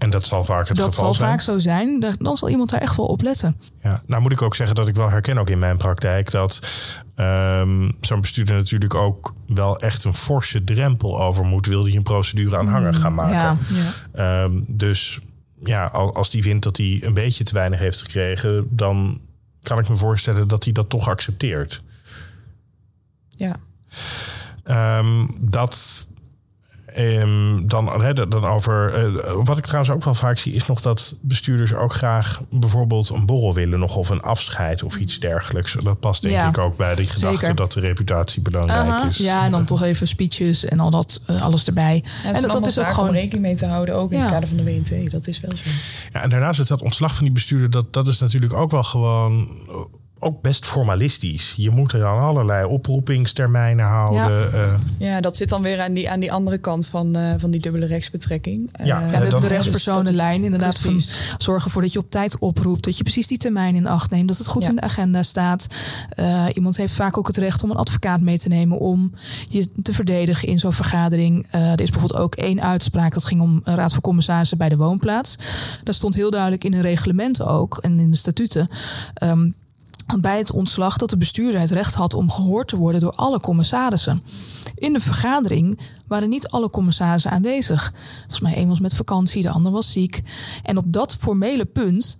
En 0.00 0.10
dat 0.10 0.24
zal 0.24 0.44
vaak 0.44 0.68
het 0.68 0.76
dat 0.76 0.88
geval 0.88 1.04
zal 1.04 1.14
zijn. 1.14 1.30
vaak 1.30 1.40
zo 1.40 1.58
zijn. 1.58 2.00
Dan- 2.18 2.36
zal 2.36 2.48
iemand 2.48 2.70
daar 2.70 2.80
echt 2.80 2.96
wel 2.96 3.06
op 3.06 3.22
letten. 3.22 3.56
Ja, 3.82 4.02
nou 4.06 4.22
moet 4.22 4.32
ik 4.32 4.42
ook 4.42 4.54
zeggen 4.54 4.76
dat 4.76 4.88
ik 4.88 4.94
wel 4.94 5.10
herken 5.10 5.38
ook 5.38 5.50
in 5.50 5.58
mijn 5.58 5.76
praktijk 5.76 6.30
dat 6.30 6.60
ehm, 7.14 7.90
zo'n 8.00 8.20
bestuurder 8.20 8.54
natuurlijk 8.56 8.94
ook 8.94 9.34
wel 9.46 9.76
echt 9.78 10.04
een 10.04 10.14
forse 10.14 10.64
drempel 10.64 11.22
over 11.22 11.44
moet, 11.44 11.66
wil 11.66 11.82
die 11.82 11.96
een 11.96 12.02
procedure 12.02 12.56
aanhangig 12.56 13.00
gaan 13.00 13.14
maken. 13.14 13.32
Ja. 13.76 13.92
Ja. 14.14 14.42
Ehm, 14.44 14.60
dus 14.66 15.18
ja, 15.64 15.84
al- 15.86 16.14
als 16.14 16.30
die 16.30 16.42
vindt 16.42 16.64
dat 16.64 16.76
hij 16.76 16.98
een 17.02 17.14
beetje 17.14 17.44
te 17.44 17.54
weinig 17.54 17.78
heeft 17.78 17.98
gekregen, 18.00 18.66
dan 18.70 19.20
kan 19.62 19.78
ik 19.78 19.88
me 19.88 19.96
voorstellen 19.96 20.48
dat 20.48 20.64
hij 20.64 20.72
dat 20.72 20.88
toch 20.88 21.08
accepteert. 21.08 21.82
ja. 23.36 23.56
Ehm, 24.64 25.26
dat 25.40 26.06
ehm, 26.94 27.66
dan, 27.66 28.02
hè, 28.02 28.12
dan 28.28 28.44
over. 28.44 28.94
eh, 28.94 29.32
wat 29.44 29.58
ik 29.58 29.64
trouwens 29.64 29.92
ook 29.94 30.04
wel 30.04 30.14
vaak 30.14 30.38
zie, 30.38 30.52
is 30.54 30.66
nog 30.66 30.80
dat 30.80 31.18
bestuurders 31.22 31.74
ook 31.74 31.94
graag 31.94 32.40
bijvoorbeeld 32.50 33.08
een 33.08 33.26
borrel 33.26 33.54
willen, 33.54 33.78
nog 33.78 33.96
of 33.96 34.08
een 34.08 34.22
afscheid 34.22 34.82
of 34.82 34.96
iets 34.96 35.18
dergelijks. 35.18 35.76
Dat 35.82 36.00
past 36.00 36.22
denk 36.22 36.34
Ja, 36.34 36.48
ik 36.48 36.58
ook 36.58 36.76
bij 36.76 36.94
die 36.94 37.06
gedachte 37.06 37.36
zeker. 37.38 37.54
dat 37.54 37.72
de 37.72 37.80
reputatie 37.80 38.42
belangrijk 38.42 39.02
is. 39.08 39.16
ja, 39.16 39.44
en 39.44 39.50
dan 39.50 39.64
toch 39.64 39.82
even 39.82 40.08
speeches 40.08 40.64
en 40.64 40.80
al 40.80 40.90
dat, 40.90 41.20
eh, 41.26 41.40
alles 41.42 41.66
erbij. 41.66 42.04
Ja, 42.24 42.32
en 42.32 42.42
dat, 42.42 42.52
dat 42.52 42.66
is 42.66 42.78
ook 42.78 42.86
om 42.86 42.92
gewoon. 42.92 43.10
rekening 43.12 43.42
mee 43.42 43.54
te 43.54 43.66
houden, 43.66 43.94
ook 43.94 44.10
in 44.12 44.16
Ja. 44.18 44.22
het 44.24 44.32
kader 44.32 44.48
van 44.48 44.56
de 44.56 44.64
WNT. 44.64 45.10
Dat 45.10 45.26
is 45.26 45.40
wel 45.40 45.56
zo. 45.56 45.70
Ja, 46.12 46.22
en 46.22 46.30
daarnaast 46.30 46.60
is 46.60 46.66
dat 46.68 46.82
ontslag 46.82 47.14
van 47.14 47.24
die 47.24 47.32
bestuurder, 47.32 47.70
dat, 47.70 47.92
dat 47.92 48.06
is 48.08 48.18
natuurlijk 48.18 48.52
ook 48.52 48.70
wel 48.70 48.82
gewoon. 48.84 49.48
Ook 50.22 50.42
best 50.42 50.66
formalistisch. 50.66 51.54
Je 51.56 51.70
moet 51.70 51.92
er 51.92 52.04
aan 52.04 52.18
allerlei 52.22 52.64
oproepingstermijnen 52.66 53.84
houden. 53.86 54.52
eh, 54.52 54.74
Ja, 54.98 55.20
dat 55.20 55.36
zit 55.36 55.48
dan 55.48 55.62
weer 55.62 55.80
aan 55.80 55.92
die, 55.92 56.10
aan 56.10 56.20
die 56.20 56.32
andere 56.32 56.58
kant 56.58 56.86
van, 56.88 57.16
eh, 57.16 57.34
van 57.38 57.50
die 57.50 57.60
dubbele 57.60 57.86
rechtsbetrekking. 57.86 58.68
Ja, 58.84 59.02
Eh, 59.02 59.12
Ja, 59.12 59.20
de, 59.20 59.28
dan- 59.30 59.40
de 59.40 59.46
Ja, 59.46 59.52
rechtspersonenlijn, 59.52 60.44
inderdaad. 60.44 60.78
Van, 60.78 60.90
Precies. 60.92 61.34
zorg 61.38 61.64
ervoor 61.64 61.82
dat 61.82 61.92
je 61.92 61.98
op 61.98 62.10
tijd 62.10 62.38
oproept. 62.38 62.84
Dat 62.84 62.96
je 62.96 63.02
precies 63.02 63.26
die 63.26 63.38
termijn 63.38 63.74
in 63.74 63.86
acht 63.86 64.10
neemt. 64.10 64.28
Dat 64.28 64.38
het 64.38 64.46
goed 64.46 64.62
Ja. 64.62 64.68
in 64.68 64.74
de 64.76 64.80
agenda 64.82 65.22
staat. 65.22 65.66
Eh, 66.10 66.44
iemand 66.54 66.76
heeft 66.76 66.92
vaak 66.94 67.18
ook 67.18 67.26
het 67.26 67.36
recht 67.36 67.62
om 67.62 67.70
een 67.70 67.76
advocaat 67.76 68.20
mee 68.20 68.38
te 68.38 68.48
nemen. 68.48 68.78
Om 68.78 69.12
je 69.48 69.68
te 69.82 69.92
verdedigen 69.92 70.48
in 70.48 70.58
zo'n 70.58 70.72
vergadering. 70.72 71.46
Eh, 71.50 71.72
er 71.72 71.80
is 71.80 71.90
bijvoorbeeld 71.90 72.20
ook 72.22 72.34
één 72.34 72.62
uitspraak. 72.62 73.12
Dat 73.14 73.24
ging 73.24 73.40
om 73.40 73.60
een 73.64 73.74
raad 73.74 73.92
van 73.92 74.00
commissarissen 74.00 74.58
bij 74.58 74.68
de 74.68 74.76
woonplaats. 74.76 75.36
Daar 75.84 75.94
stond 75.94 76.14
heel 76.14 76.30
duidelijk 76.30 76.64
in 76.64 76.72
een 76.74 76.80
reglement 76.82 77.42
ook. 77.42 77.78
En 77.80 78.00
in 78.00 78.10
de 78.10 78.16
statuten. 78.16 78.68
ehm, 79.14 79.50
bij 80.18 80.38
het 80.38 80.52
ontslag 80.52 80.96
dat 80.96 81.10
de 81.10 81.16
bestuurder 81.16 81.60
het 81.60 81.70
recht 81.70 81.94
had 81.94 82.14
om 82.14 82.30
gehoord 82.30 82.68
te 82.68 82.76
worden 82.76 83.00
door 83.00 83.14
alle 83.14 83.40
commissarissen. 83.40 84.22
In 84.74 84.92
de 84.92 85.00
vergadering 85.00 85.78
waren 86.06 86.28
niet 86.28 86.48
alle 86.48 86.70
commissarissen 86.70 87.30
aanwezig. 87.30 87.92
Volgens 88.18 88.40
mij 88.40 88.54
één 88.54 88.68
was 88.68 88.80
met 88.80 88.94
vakantie, 88.94 89.42
de 89.42 89.50
ander 89.50 89.72
was 89.72 89.92
ziek. 89.92 90.22
En 90.62 90.76
op 90.76 90.84
dat 90.92 91.16
formele 91.16 91.64
punt 91.64 92.18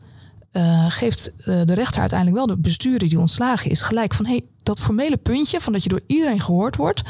eh, 0.50 0.84
geeft 0.88 1.32
eh, 1.36 1.60
de 1.64 1.74
rechter 1.74 2.00
uiteindelijk 2.00 2.38
wel 2.38 2.56
de 2.56 2.62
bestuurder 2.62 3.08
die 3.08 3.18
ontslagen 3.18 3.70
is 3.70 3.80
gelijk 3.80 4.14
van 4.14 4.26
hey, 4.26 4.44
dat 4.62 4.80
formele 4.80 5.16
puntje 5.16 5.60
van 5.60 5.72
dat 5.72 5.82
je 5.82 5.88
door 5.88 6.00
iedereen 6.06 6.40
gehoord 6.40 6.76
wordt, 6.76 7.02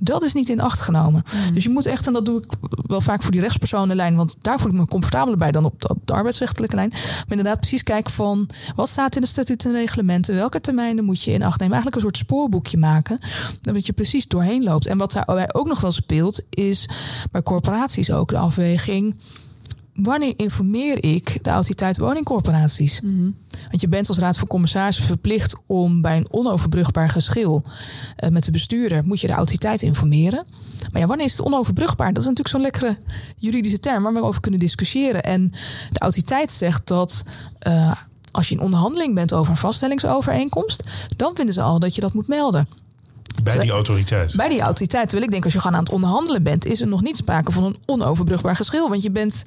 dat 0.00 0.22
is 0.22 0.32
niet 0.32 0.48
in 0.48 0.60
acht 0.60 0.80
genomen. 0.80 1.22
Dus 1.54 1.64
je 1.64 1.70
moet 1.70 1.86
echt, 1.86 2.06
en 2.06 2.12
dat 2.12 2.24
doe 2.24 2.42
ik 2.42 2.52
wel 2.86 3.00
vaak 3.00 3.22
voor 3.22 3.30
die 3.30 3.40
rechtspersonenlijn, 3.40 4.16
want 4.16 4.36
daar 4.40 4.60
voel 4.60 4.70
ik 4.70 4.76
me 4.76 4.86
comfortabeler 4.86 5.38
bij 5.38 5.52
dan 5.52 5.64
op 5.64 5.80
de, 5.80 5.88
op 5.88 5.98
de 6.04 6.12
arbeidsrechtelijke 6.12 6.76
lijn. 6.76 6.88
Maar 6.90 7.24
inderdaad, 7.28 7.60
precies 7.60 7.82
kijken 7.82 8.12
van 8.12 8.48
wat 8.74 8.88
staat 8.88 9.14
in 9.14 9.20
de 9.20 9.26
statuten 9.26 9.70
en 9.70 9.76
reglementen, 9.76 10.34
welke 10.34 10.60
termijnen 10.60 11.04
moet 11.04 11.22
je 11.22 11.32
in 11.32 11.42
acht 11.42 11.58
nemen. 11.58 11.74
Eigenlijk 11.74 11.94
een 11.94 12.10
soort 12.10 12.26
spoorboekje 12.26 12.78
maken, 12.78 13.20
dat 13.60 13.86
je 13.86 13.92
precies 13.92 14.28
doorheen 14.28 14.62
loopt. 14.62 14.86
En 14.86 14.98
wat 14.98 15.12
daarbij 15.12 15.54
ook 15.54 15.66
nog 15.66 15.80
wel 15.80 15.92
speelt, 15.92 16.42
is 16.50 16.88
bij 17.30 17.42
corporaties 17.42 18.10
ook 18.10 18.28
de 18.28 18.38
afweging 18.38 19.16
wanneer 20.02 20.32
informeer 20.36 21.04
ik 21.04 21.38
de 21.42 21.50
autoriteit 21.50 21.98
woningcorporaties? 21.98 23.00
Want 23.68 23.80
je 23.80 23.88
bent 23.88 24.08
als 24.08 24.18
raad 24.18 24.38
van 24.38 24.48
commissarissen 24.48 25.04
verplicht 25.04 25.56
om 25.66 26.00
bij 26.02 26.16
een 26.16 26.32
onoverbrugbaar 26.32 27.10
geschil 27.10 27.64
eh, 28.16 28.30
met 28.30 28.44
de 28.44 28.50
bestuurder 28.50 29.04
moet 29.04 29.20
je 29.20 29.26
de 29.26 29.32
autoriteit 29.32 29.82
informeren. 29.82 30.46
Maar 30.92 31.00
ja, 31.00 31.06
wanneer 31.06 31.26
is 31.26 31.32
het 31.32 31.46
onoverbrugbaar? 31.46 32.12
Dat 32.12 32.22
is 32.22 32.28
natuurlijk 32.28 32.48
zo'n 32.48 32.60
lekkere 32.60 32.96
juridische 33.36 33.78
term 33.78 34.02
waar 34.02 34.12
we 34.12 34.22
over 34.22 34.40
kunnen 34.40 34.60
discussiëren. 34.60 35.22
En 35.22 35.50
de 35.90 35.98
autoriteit 35.98 36.50
zegt 36.50 36.86
dat 36.86 37.22
eh, 37.58 37.92
als 38.30 38.48
je 38.48 38.54
in 38.54 38.60
onderhandeling 38.60 39.14
bent 39.14 39.32
over 39.32 39.50
een 39.50 39.56
vaststellingsovereenkomst, 39.56 40.84
dan 41.16 41.30
vinden 41.34 41.54
ze 41.54 41.62
al 41.62 41.78
dat 41.78 41.94
je 41.94 42.00
dat 42.00 42.14
moet 42.14 42.28
melden. 42.28 42.68
Bij 43.42 43.58
die 43.58 43.70
autoriteit. 43.70 44.36
Bij 44.36 44.48
die 44.48 44.60
autoriteit. 44.60 45.02
Terwijl 45.02 45.24
ik 45.24 45.30
denk, 45.30 45.44
als 45.44 45.52
je 45.52 45.60
gewoon 45.60 45.76
aan 45.76 45.84
het 45.84 45.92
onderhandelen 45.92 46.42
bent, 46.42 46.64
is 46.64 46.80
er 46.80 46.88
nog 46.88 47.02
niet 47.02 47.16
sprake 47.16 47.52
van 47.52 47.64
een 47.64 47.76
onoverbrugbaar 47.86 48.56
geschil. 48.56 48.88
Want 48.88 49.02
je 49.02 49.10
bent 49.10 49.44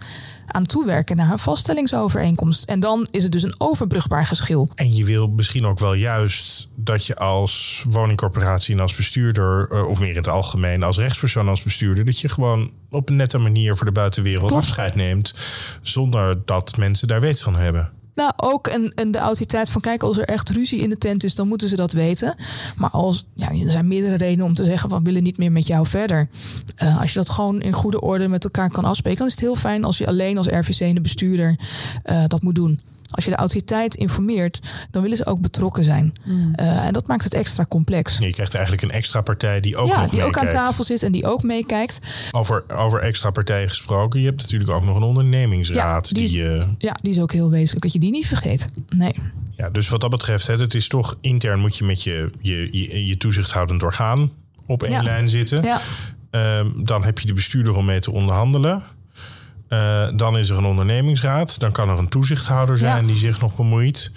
aan 0.48 0.62
het 0.62 0.72
toewerken 0.72 1.16
naar 1.16 1.32
een 1.32 1.40
vaststellingsovereenkomst. 1.40 2.64
En 2.64 2.80
dan 2.80 3.08
is 3.12 3.24
het 3.24 3.32
dus 3.32 3.44
een 3.44 3.56
overbrugbaar 3.58 4.26
geschil. 4.26 4.70
En 4.76 4.96
je 4.96 5.06
wil 5.06 5.28
misschien 5.28 5.66
ook 5.66 5.80
wel 5.80 5.94
juist 5.94 6.70
dat 6.76 7.06
je 7.06 7.16
als 7.16 7.84
woningcorporatie 7.90 8.76
en 8.76 8.82
als 8.82 8.96
bestuurder, 8.96 9.72
eh, 9.72 9.88
of 9.88 10.00
meer 10.00 10.10
in 10.10 10.16
het 10.16 10.28
algemeen 10.28 10.84
als 10.84 10.98
rechtspersoon 10.98 11.48
als 11.48 11.64
bestuurder, 11.64 12.06
dat 12.06 12.20
je 12.20 12.30
gewoon 12.30 12.72
op 12.90 13.10
een 13.10 13.16
nette 13.16 13.38
manier 13.38 13.76
voor 13.76 13.86
de 13.86 13.92
buitenwereld 13.92 14.48
Klopt. 14.48 14.64
afscheid 14.64 14.96
neemt, 14.96 15.34
zonder 15.82 16.46
dat 16.46 16.78
mensen 16.78 17.08
daar 17.08 17.20
weet 17.20 17.42
van 17.42 17.56
hebben. 17.56 17.92
Nou, 18.16 18.32
ook 18.36 18.68
en, 18.68 18.94
en 18.94 19.12
de 19.12 19.18
autoriteit 19.18 19.70
van 19.70 19.82
kijk, 19.82 20.04
als 20.04 20.18
er 20.18 20.26
echt 20.26 20.50
ruzie 20.50 20.80
in 20.80 20.90
de 20.90 20.98
tent 20.98 21.24
is, 21.24 21.36
dan 21.36 21.48
moeten 21.48 21.70
ze 21.70 21.76
dat 21.76 21.92
weten. 21.92 22.36
Maar 22.76 22.90
als, 22.90 23.26
ja, 23.34 23.50
er 23.50 23.72
zijn 23.72 23.88
meerdere 23.88 24.16
redenen 24.16 24.46
om 24.46 24.54
te 24.54 24.64
zeggen, 24.64 24.90
we 24.90 25.00
willen 25.04 25.24
niet 25.24 25.38
meer 25.38 25.52
met 25.52 25.68
jou 25.68 25.88
verder. 25.88 26.30
Eh, 26.76 27.02
als 27.02 27.14
je 27.14 27.20
dat 27.20 27.30
gewoon 27.30 27.62
in 27.62 27.74
goede 27.74 28.02
orde 28.02 28.28
met 28.28 28.44
elkaar 28.44 28.70
kan 28.70 28.86
afspreken, 28.86 29.20
dan 29.20 29.28
is 29.28 29.34
het 29.34 29.42
heel 29.42 29.56
fijn 29.56 29.84
als 29.84 29.98
je 29.98 30.08
alleen 30.08 30.38
als 30.38 30.48
RVC 30.48 30.80
en 30.80 30.96
de 30.96 31.02
bestuurder 31.02 31.60
eh, 32.04 32.24
dat 32.28 32.42
moet 32.42 32.56
doen. 32.56 32.80
Als 33.12 33.24
je 33.26 33.32
de 33.32 33.38
autoriteit 33.38 33.96
informeert, 33.96 34.60
dan 34.92 35.02
willen 35.02 35.18
ze 35.18 35.26
ook 35.26 35.42
betrokken 35.42 35.84
zijn. 35.84 36.14
Eh, 36.56 36.86
en 36.86 36.94
dat 36.94 37.08
maakt 37.08 37.24
het 37.24 37.34
extra 37.34 37.66
complex. 37.70 38.18
Je 38.18 38.30
krijgt 38.32 38.54
eigenlijk 38.54 38.84
een 38.84 38.92
extra 38.92 39.22
partij 39.22 39.60
die 39.60 39.78
ook 39.78 39.88
ja, 39.88 40.02
nog 40.02 40.12
die 40.12 40.24
ook 40.24 40.38
aan 40.38 40.50
tafel 40.50 40.84
zit 40.84 41.04
en 41.04 41.12
die 41.12 41.26
ook 41.28 41.44
meekijkt. 41.44 42.00
Over, 42.32 42.64
over 42.76 43.00
extra 43.00 43.30
partijen 43.32 43.68
gesproken, 43.70 44.20
je 44.20 44.26
hebt 44.26 44.42
natuurlijk 44.42 44.70
ook 44.70 44.84
nog 44.84 44.96
een 44.96 45.04
ondernemingsraad. 45.04 46.08
Ja, 46.08 46.14
die 46.14 46.24
is- 46.24 46.32
die, 46.32 46.50
eh, 46.50 46.68
Ja, 46.78 46.96
die 47.02 47.12
is 47.12 47.20
ook 47.20 47.32
heel 47.32 47.50
wezenlijk, 47.50 47.82
dat 47.84 47.94
je 47.94 48.00
die 48.00 48.12
niet 48.12 48.28
vergeet. 48.28 48.68
Nee. 48.96 49.16
ja, 49.56 49.70
dus 49.70 49.90
wat 49.90 50.02
dat 50.02 50.10
betreft, 50.10 50.48
hè, 50.48 50.56
het 50.56 50.74
is 50.74 50.88
toch 50.88 51.18
intern 51.22 51.60
moet 51.60 51.78
je 51.78 51.84
met 51.86 52.04
je, 52.04 52.30
je, 52.42 52.68
je, 52.72 53.06
je 53.06 53.18
toezichthoudend 53.18 53.84
orgaan 53.84 54.32
op 54.66 54.84
één 54.84 54.92
Ja. 54.92 55.04
lijn 55.04 55.30
zitten. 55.30 55.62
Ja, 55.64 55.82
Ehm, 56.32 56.68
dan 56.84 57.04
heb 57.04 57.20
je 57.20 57.28
de 57.28 57.34
bestuurder 57.34 57.76
om 57.76 57.86
mee 57.86 58.00
te 58.00 58.12
onderhandelen. 58.12 58.84
Eh, 59.72 60.08
dan 60.16 60.38
is 60.38 60.50
er 60.50 60.58
een 60.58 60.66
ondernemingsraad. 60.66 61.60
Dan 61.60 61.72
kan 61.72 61.90
er 61.90 61.98
een 61.98 62.10
toezichthouder 62.10 62.78
zijn 62.78 63.02
Ja. 63.02 63.08
die 63.08 63.18
zich 63.18 63.42
nog 63.42 63.56
bemoeit. 63.56 64.12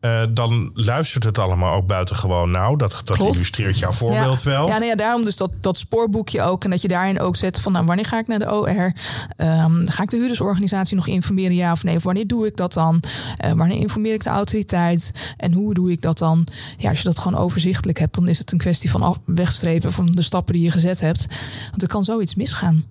Eh, 0.00 0.22
dan 0.30 0.70
luistert 0.74 1.24
het 1.24 1.38
allemaal 1.38 1.74
ook 1.74 1.86
buitengewoon 1.86 2.50
nauw. 2.50 2.76
Dat, 2.76 3.00
dat 3.04 3.16
Klopt. 3.16 3.34
illustreert 3.34 3.78
jouw 3.78 3.92
voorbeeld 3.92 4.42
ja. 4.42 4.50
wel. 4.50 4.66
Ja, 4.66 4.72
nou 4.72 4.84
ja, 4.84 4.94
daarom 4.94 5.24
dus 5.24 5.36
dat, 5.36 5.50
dat 5.60 5.76
spoorboekje 5.76 6.42
ook. 6.42 6.64
En 6.64 6.70
dat 6.70 6.82
je 6.82 6.88
daarin 6.88 7.20
ook 7.20 7.36
zet 7.36 7.60
van 7.60 7.72
nou, 7.72 7.84
wanneer 7.84 8.04
ga 8.04 8.18
ik 8.18 8.26
naar 8.26 8.38
de 8.38 8.52
OR? 8.52 8.92
Ehm, 9.36 9.86
ga 9.86 10.02
ik 10.02 10.10
de 10.10 10.16
huurdersorganisatie 10.16 10.96
nog 10.96 11.06
informeren, 11.06 11.54
ja 11.54 11.72
of 11.72 11.84
nee? 11.84 11.96
Of 11.96 12.02
wanneer 12.02 12.26
doe 12.26 12.46
ik 12.46 12.56
dat 12.56 12.72
dan? 12.72 13.02
Eh, 13.36 13.52
wanneer 13.52 13.78
informeer 13.78 14.14
ik 14.14 14.24
de 14.24 14.30
autoriteit? 14.30 15.34
En 15.36 15.52
hoe 15.52 15.74
doe 15.74 15.90
ik 15.90 16.02
dat 16.02 16.18
dan? 16.18 16.46
Ja, 16.76 16.88
als 16.88 16.98
je 16.98 17.04
dat 17.04 17.18
gewoon 17.18 17.40
overzichtelijk 17.40 17.98
hebt, 17.98 18.14
dan 18.14 18.28
is 18.28 18.38
het 18.38 18.52
een 18.52 18.58
kwestie 18.58 18.90
van 18.90 19.02
af, 19.02 19.18
wegstrepen 19.24 19.92
van 19.92 20.06
de 20.06 20.22
stappen 20.22 20.54
die 20.54 20.62
je 20.62 20.70
gezet 20.70 21.00
hebt. 21.00 21.26
Want 21.70 21.82
er 21.82 21.88
kan 21.88 22.04
zoiets 22.04 22.34
misgaan. 22.34 22.84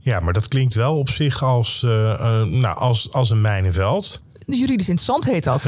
Ja, 0.00 0.20
maar 0.20 0.32
dat 0.32 0.48
klinkt 0.48 0.74
wel 0.74 0.98
op 0.98 1.08
zich 1.08 1.42
als, 1.42 1.82
eh, 1.82 2.12
eh, 2.12 2.46
nou, 2.46 2.78
als, 2.78 3.12
als 3.12 3.30
een 3.30 3.40
mijnenveld. 3.40 4.20
Juridisch 4.46 4.88
interessant 4.88 5.24
heet 5.24 5.44
dat. 5.44 5.66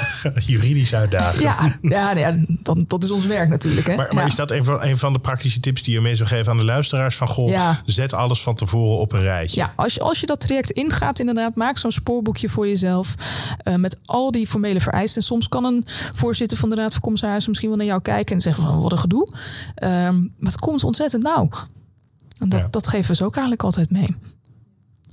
Juridisch 0.46 0.94
uitdagen. 0.94 1.40
ja, 1.42 1.78
ja, 1.82 2.16
ja 2.16 2.36
dan, 2.48 2.84
dat 2.88 3.02
is 3.04 3.10
ons 3.10 3.26
werk 3.26 3.48
natuurlijk. 3.48 3.86
Hè? 3.86 3.96
Maar, 3.96 4.14
maar 4.14 4.22
Ja. 4.22 4.28
is 4.28 4.34
dat 4.34 4.50
een 4.50 4.64
van, 4.64 4.82
een 4.82 4.98
van 4.98 5.12
de 5.12 5.18
praktische 5.18 5.60
tips 5.60 5.82
die 5.82 5.94
je 5.94 6.00
mee 6.00 6.14
zou 6.14 6.28
geven 6.28 6.52
aan 6.52 6.58
de 6.58 6.64
luisteraars? 6.64 7.16
Van 7.16 7.28
goh, 7.28 7.48
Ja. 7.48 7.80
zet 7.84 8.12
alles 8.12 8.42
van 8.42 8.54
tevoren 8.54 8.98
op 8.98 9.12
een 9.12 9.20
rijtje. 9.20 9.60
Ja, 9.60 9.72
als 9.76 9.94
je, 9.94 10.00
als 10.00 10.20
je 10.20 10.26
dat 10.26 10.40
traject 10.40 10.70
ingaat, 10.70 11.18
inderdaad, 11.18 11.54
maak 11.54 11.78
zo'n 11.78 11.92
spoorboekje 11.92 12.48
voor 12.48 12.66
jezelf. 12.68 13.14
eh, 13.58 13.74
met 13.74 13.98
al 14.04 14.30
die 14.30 14.46
formele 14.46 14.80
vereisten. 14.80 15.20
En 15.20 15.26
soms 15.26 15.48
kan 15.48 15.64
een 15.64 15.84
voorzitter 16.14 16.58
van 16.58 16.68
de 16.70 16.76
Raad 16.76 16.92
van 16.92 17.00
Commissarissen 17.00 17.48
misschien 17.48 17.68
wel 17.68 17.78
naar 17.78 17.86
jou 17.88 18.00
kijken 18.02 18.34
en 18.34 18.40
zeggen 18.40 18.62
van 18.62 18.80
wat 18.80 18.92
een 18.92 18.98
gedoe. 18.98 19.28
Ehm, 19.74 20.18
maar 20.18 20.52
het 20.52 20.58
komt 20.60 20.84
ontzettend 20.84 21.22
nauw. 21.22 21.48
En 22.38 22.48
dat, 22.48 22.60
Ja. 22.60 22.68
dat 22.70 22.86
geven 22.86 23.10
we 23.10 23.16
ze 23.16 23.24
ook 23.24 23.32
eigenlijk 23.32 23.64
altijd 23.64 23.90
mee. 23.90 24.16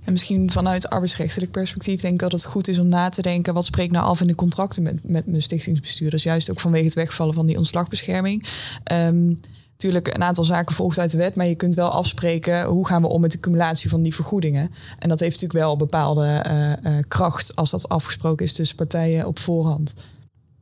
En 0.04 0.12
misschien 0.12 0.52
vanuit 0.52 0.90
arbeidsrechtelijk 0.90 1.52
perspectief 1.52 2.02
denk 2.02 2.14
ik 2.14 2.20
dat 2.20 2.32
het 2.32 2.46
goed 2.46 2.68
is 2.68 2.80
om 2.80 2.88
na 2.88 3.10
te 3.10 3.22
denken... 3.22 3.54
wat 3.54 3.66
spreekt 3.66 3.92
nou 3.92 4.06
af 4.06 4.22
in 4.22 4.28
de 4.28 4.36
contracten 4.36 4.84
met, 4.84 5.04
met 5.04 5.26
mijn 5.26 5.42
stichtingsbestuurders. 5.42 6.24
Juist 6.24 6.52
ook 6.52 6.60
vanwege 6.60 6.86
het 6.86 6.94
wegvallen 6.94 7.34
van 7.34 7.46
die 7.46 7.58
ontslagbescherming. 7.58 8.46
Ehm 8.84 9.34
natuurlijk, 9.72 10.16
een 10.16 10.24
aantal 10.24 10.44
zaken 10.44 10.76
volgt 10.76 11.00
uit 11.00 11.12
de 11.12 11.18
wet... 11.18 11.36
maar 11.36 11.46
je 11.46 11.56
kunt 11.56 11.76
wel 11.76 11.90
afspreken 11.90 12.66
hoe 12.66 12.88
gaan 12.88 13.02
we 13.02 13.08
om 13.08 13.22
met 13.22 13.32
de 13.32 13.40
cumulatie 13.40 13.90
van 13.90 14.02
die 14.02 14.16
vergoedingen. 14.16 14.72
En 15.00 15.10
dat 15.10 15.20
heeft 15.20 15.42
natuurlijk 15.42 15.60
wel 15.60 15.72
een 15.72 15.78
bepaalde 15.78 16.26
eh, 16.26 16.72
eh, 16.72 17.04
kracht... 17.08 17.56
als 17.56 17.70
dat 17.70 17.90
afgesproken 17.90 18.46
is 18.46 18.54
tussen 18.54 18.76
partijen 18.76 19.28
op 19.28 19.40
voorhand. 19.40 19.94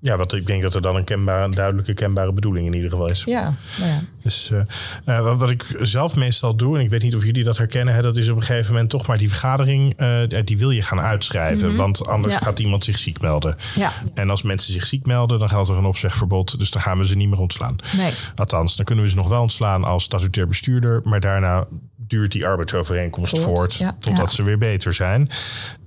Ja, 0.03 0.17
want 0.17 0.33
ik 0.33 0.45
denk 0.47 0.61
dat 0.61 0.73
er 0.73 0.81
dan 0.81 0.95
een 0.95 1.03
kenbare, 1.03 1.43
een 1.43 1.51
duidelijke 1.51 1.93
kenbare 1.93 2.31
bedoeling 2.33 2.67
in 2.67 2.73
ieder 2.73 2.89
geval 2.89 3.09
is. 3.09 3.23
Ja, 3.23 3.53
nou 3.79 3.91
ja. 3.91 4.01
Dus 4.23 4.51
eh, 4.51 5.17
eh, 5.17 5.23
wat, 5.23 5.39
wat 5.39 5.49
ik 5.49 5.65
zelf 5.81 6.15
meestal 6.15 6.55
doe, 6.55 6.77
en 6.77 6.83
ik 6.83 6.89
weet 6.89 7.01
niet 7.03 7.15
of 7.15 7.23
jullie 7.25 7.43
dat 7.43 7.57
herkennen, 7.57 7.93
hè, 7.93 8.01
dat 8.01 8.17
is 8.17 8.29
op 8.29 8.35
een 8.35 8.43
gegeven 8.43 8.71
moment 8.71 8.89
toch 8.89 9.07
maar 9.07 9.17
die 9.17 9.27
vergadering, 9.29 9.93
eh, 9.97 10.19
die 10.43 10.57
wil 10.57 10.71
je 10.71 10.81
gaan 10.81 10.99
uitschrijven. 11.01 11.75
Want 11.75 12.07
anders 12.07 12.33
Ja. 12.33 12.39
gaat 12.39 12.59
iemand 12.59 12.83
zich 12.83 12.97
ziek 12.97 13.21
melden. 13.21 13.55
Ja, 13.75 13.91
En 14.13 14.29
als 14.29 14.41
mensen 14.41 14.73
zich 14.73 14.85
ziek 14.85 15.05
melden, 15.05 15.39
dan 15.39 15.49
geldt 15.49 15.69
er 15.69 15.77
een 15.77 15.85
opzegverbod. 15.85 16.59
Dus 16.59 16.71
dan 16.71 16.81
gaan 16.81 16.97
we 16.97 17.07
ze 17.07 17.15
niet 17.15 17.29
meer 17.29 17.39
ontslaan. 17.39 17.75
nee. 17.97 18.11
Althans, 18.35 18.75
dan 18.75 18.85
kunnen 18.85 19.03
we 19.03 19.09
ze 19.09 19.15
nog 19.15 19.29
wel 19.29 19.41
ontslaan 19.41 19.83
als 19.83 20.03
statutair 20.03 20.47
bestuurder. 20.47 21.01
Maar 21.03 21.19
daarna 21.19 21.65
duurt 21.97 22.31
die 22.31 22.45
arbeidsovereenkomst 22.47 23.39
Voort, 23.39 23.43
voort, 23.57 23.73
ja. 23.73 23.95
totdat 23.99 24.31
ze 24.31 24.43
weer 24.43 24.57
beter 24.57 24.93
zijn. 24.93 25.29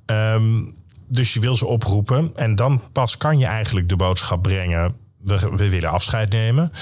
Ehm, 0.07 0.65
dus 1.09 1.33
je 1.35 1.41
wil 1.41 1.57
ze 1.57 1.67
oproepen. 1.67 2.31
En 2.35 2.55
dan 2.55 2.83
pas 2.93 3.17
kan 3.17 3.39
je 3.39 3.47
eigenlijk 3.47 3.89
de 3.89 3.97
boodschap 3.97 4.43
brengen. 4.43 4.95
We, 5.25 5.53
we 5.57 5.69
willen 5.69 5.91
afscheid 5.91 6.33
nemen. 6.33 6.73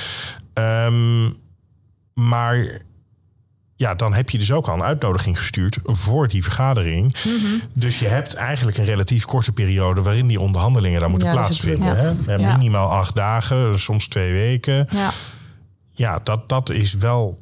Ehm, 0.52 1.30
maar 2.14 2.82
ja, 3.76 3.94
dan 3.94 4.14
heb 4.14 4.30
je 4.30 4.38
dus 4.38 4.52
ook 4.52 4.68
al 4.68 4.74
een 4.74 4.82
uitnodiging 4.82 5.38
gestuurd 5.38 5.78
voor 5.82 6.28
die 6.28 6.42
vergadering. 6.42 7.16
Dus 7.72 7.98
je 7.98 8.06
hebt 8.06 8.34
eigenlijk 8.34 8.76
een 8.78 8.84
relatief 8.84 9.24
korte 9.24 9.52
periode 9.52 10.02
waarin 10.02 10.26
die 10.26 10.40
onderhandelingen 10.40 11.00
dan 11.00 11.10
moeten 11.10 11.28
Ja, 11.28 11.34
het 11.34 11.46
plaatsvinden. 11.46 11.96
Hè? 12.26 12.34
Ja. 12.36 12.56
Minimaal 12.56 12.88
acht 12.88 13.14
dagen, 13.14 13.80
soms 13.80 14.08
twee 14.08 14.32
weken 14.32 14.86
Ja. 14.90 15.10
ja, 15.92 16.20
dat, 16.24 16.48
dat 16.48 16.70
is 16.70 16.94
wel. 16.94 17.40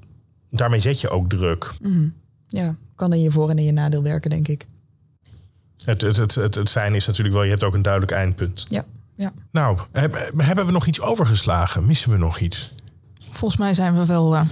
Daarmee 0.48 0.80
zet 0.80 1.00
je 1.00 1.08
ook 1.10 1.28
druk. 1.28 1.72
ja, 2.48 2.76
kan 2.96 3.12
in 3.12 3.20
je 3.22 3.30
voor- 3.30 3.50
en 3.50 3.58
in 3.58 3.64
je 3.64 3.72
nadeel 3.72 4.02
werken, 4.02 4.30
denk 4.30 4.48
ik. 4.48 4.66
Het, 5.84 6.00
het, 6.00 6.16
het, 6.16 6.34
het, 6.34 6.54
het 6.54 6.70
fijne 6.70 6.96
is 6.96 7.06
natuurlijk 7.06 7.34
wel, 7.34 7.44
je 7.44 7.50
hebt 7.50 7.62
ook 7.62 7.74
een 7.74 7.82
duidelijk 7.82 8.12
eindpunt. 8.12 8.66
Ja, 8.68 8.84
ja. 9.16 9.32
Nou, 9.50 9.78
heb- 9.92 10.30
hebben 10.36 10.66
we 10.66 10.72
nog 10.72 10.86
iets 10.86 11.00
overgeslagen? 11.00 11.86
Missen 11.86 12.10
we 12.10 12.16
nog 12.18 12.38
iets? 12.38 12.74
Volgens 13.30 13.60
mij 13.60 13.74
zijn 13.74 13.94
we 13.98 14.06
wel 14.06 14.34
eh, 14.36 14.42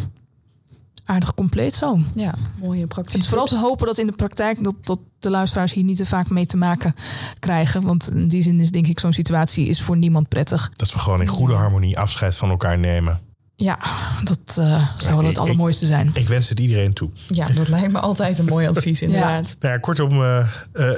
aardig 1.05 1.35
compleet 1.35 1.75
zo. 1.75 1.99
ja 2.15 2.35
mooie 2.61 2.87
praktische 2.87 3.17
Het 3.17 3.25
is 3.27 3.29
vooral 3.29 3.47
te 3.47 3.59
hopen 3.59 3.87
dat 3.87 3.99
in 3.99 4.07
de 4.07 4.13
praktijk 4.13 4.65
dat, 4.65 4.75
dat 4.81 4.99
de 5.19 5.31
luisteraars 5.31 5.73
hier 5.73 5.85
niet 5.85 5.97
te 5.97 6.07
vaak 6.07 6.31
mee 6.31 6.47
te 6.47 6.57
maken 6.57 6.95
krijgen. 7.39 7.83
Want 7.83 8.11
in 8.11 8.29
die 8.29 8.43
zin 8.43 8.61
is 8.61 8.71
denk 8.71 8.87
ik 8.87 8.99
zo'n 9.01 9.13
situatie 9.13 9.67
is 9.67 9.83
voor 9.83 9.97
niemand 9.97 10.29
prettig. 10.29 10.71
Dat 10.73 10.93
we 10.93 10.99
gewoon 10.99 11.21
in 11.21 11.29
goede 11.29 11.55
harmonie 11.55 11.99
afscheid 11.99 12.37
van 12.37 12.51
elkaar 12.51 12.79
nemen. 12.79 13.21
Ja, 13.63 13.79
dat 14.25 14.39
eh, 14.59 14.89
zou 14.97 15.15
wel 15.15 15.21
ik- 15.23 15.29
het 15.29 15.39
allermooiste 15.39 15.87
zijn. 15.87 16.11
Ik 16.15 16.29
wens 16.29 16.49
het 16.49 16.61
iedereen 16.61 16.93
toe. 16.93 17.11
Ja, 17.29 17.47
dat 17.49 17.69
lijkt 17.69 17.93
me 17.93 17.99
altijd 17.99 18.39
een 18.39 18.45
mooi 18.45 18.67
advies, 18.69 19.03
inderdaad. 19.07 19.57
Nou 19.61 19.75
ja, 19.75 19.81
kortom, 19.81 20.23
eh, 20.23 20.39
eh, 20.41 20.47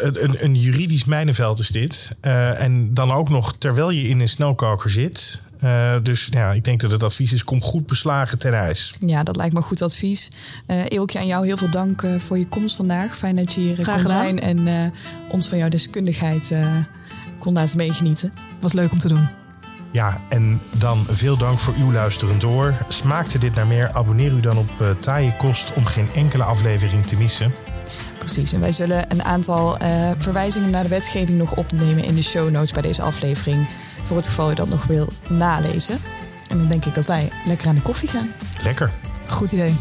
een, 0.03 0.45
een 0.45 0.55
juridisch 0.55 1.05
mijnenveld 1.05 1.59
is 1.59 1.69
dit. 1.69 2.17
Eh, 2.21 2.61
en 2.61 2.95
dan 2.95 3.13
ook 3.13 3.29
nog 3.29 3.57
terwijl 3.59 3.91
je 3.91 4.03
in 4.09 4.21
een 4.21 4.29
snelkoker 4.29 4.91
zit. 4.91 5.43
Eh, 5.59 5.95
dus 6.03 6.27
ja, 6.31 6.53
ik 6.53 6.65
denk 6.65 6.81
dat 6.81 6.91
het 6.91 7.03
advies 7.03 7.33
is: 7.33 7.45
kom 7.45 7.63
goed 7.63 7.87
beslagen 7.87 8.39
ten 8.39 8.55
huis. 8.55 8.95
Ja, 9.01 9.23
dat 9.23 9.37
lijkt 9.37 9.55
me 9.55 9.63
goed 9.63 9.83
advies. 9.83 10.31
Eh 10.67 10.85
Eelkje, 10.89 11.19
aan 11.19 11.27
jou 11.27 11.47
heel 11.47 11.57
veel 11.57 11.71
dank 11.71 12.03
eh, 12.03 12.11
voor 12.19 12.39
je 12.39 12.47
komst 12.47 12.77
vandaag. 12.77 13.17
Fijn 13.19 13.37
dat 13.37 13.53
je 13.53 13.61
hier 13.61 13.73
Graag 13.75 13.87
kon 13.87 13.99
gedaan. 13.99 14.23
zijn 14.23 14.41
en 14.41 14.67
eh, 14.69 14.75
ons 15.33 15.49
van 15.49 15.59
jouw 15.59 15.69
deskundigheid 15.69 16.51
eh, 16.51 16.67
kon 17.39 17.53
laten 17.55 17.77
meegenieten. 17.77 18.33
Was 18.61 18.73
leuk 18.73 18.93
om 18.93 18.99
te 18.99 19.09
doen. 19.09 19.29
Ja, 19.93 20.21
en 20.29 20.61
dan 20.79 21.07
veel 21.09 21.37
dank 21.37 21.59
voor 21.59 21.75
uw 21.75 21.93
luisteren 21.93 22.39
door. 22.39 22.75
Smaakte 22.89 23.39
dit 23.39 23.55
naar 23.55 23.67
meer? 23.67 23.91
Abonneer 23.93 24.33
u 24.33 24.41
dan 24.41 24.57
op 24.57 24.71
uh, 24.81 24.91
Taaie 24.91 25.37
Kost 25.37 25.73
om 25.73 25.85
geen 25.85 26.09
enkele 26.15 26.45
aflevering 26.45 27.07
te 27.07 27.17
missen. 27.17 27.55
Precies, 28.19 28.53
en 28.53 28.61
wij 28.61 28.73
zullen 28.73 29.11
een 29.11 29.23
aantal 29.23 29.79
eh, 29.79 30.11
verwijzingen 30.19 30.71
naar 30.71 30.83
de 30.83 30.89
wetgeving 30.89 31.39
nog 31.39 31.57
opnemen 31.57 32.05
in 32.05 32.15
de 32.15 32.23
show 32.23 32.51
notes 32.51 32.73
bij 32.73 32.83
deze 32.83 33.03
aflevering. 33.03 33.67
Voor 34.07 34.17
het 34.17 34.27
geval 34.27 34.49
je 34.49 34.55
dat 34.55 34.69
nog 34.69 34.85
wil 34.85 35.09
nalezen. 35.29 35.99
En 36.49 36.59
dan 36.59 36.69
denk 36.69 36.85
ik 36.85 36.95
dat 36.95 37.07
wij 37.07 37.31
lekker 37.47 37.69
aan 37.69 37.75
de 37.75 37.83
koffie 37.83 38.09
gaan. 38.09 38.29
Lekker. 38.63 38.91
Goed 39.29 39.53
idee. 39.53 39.75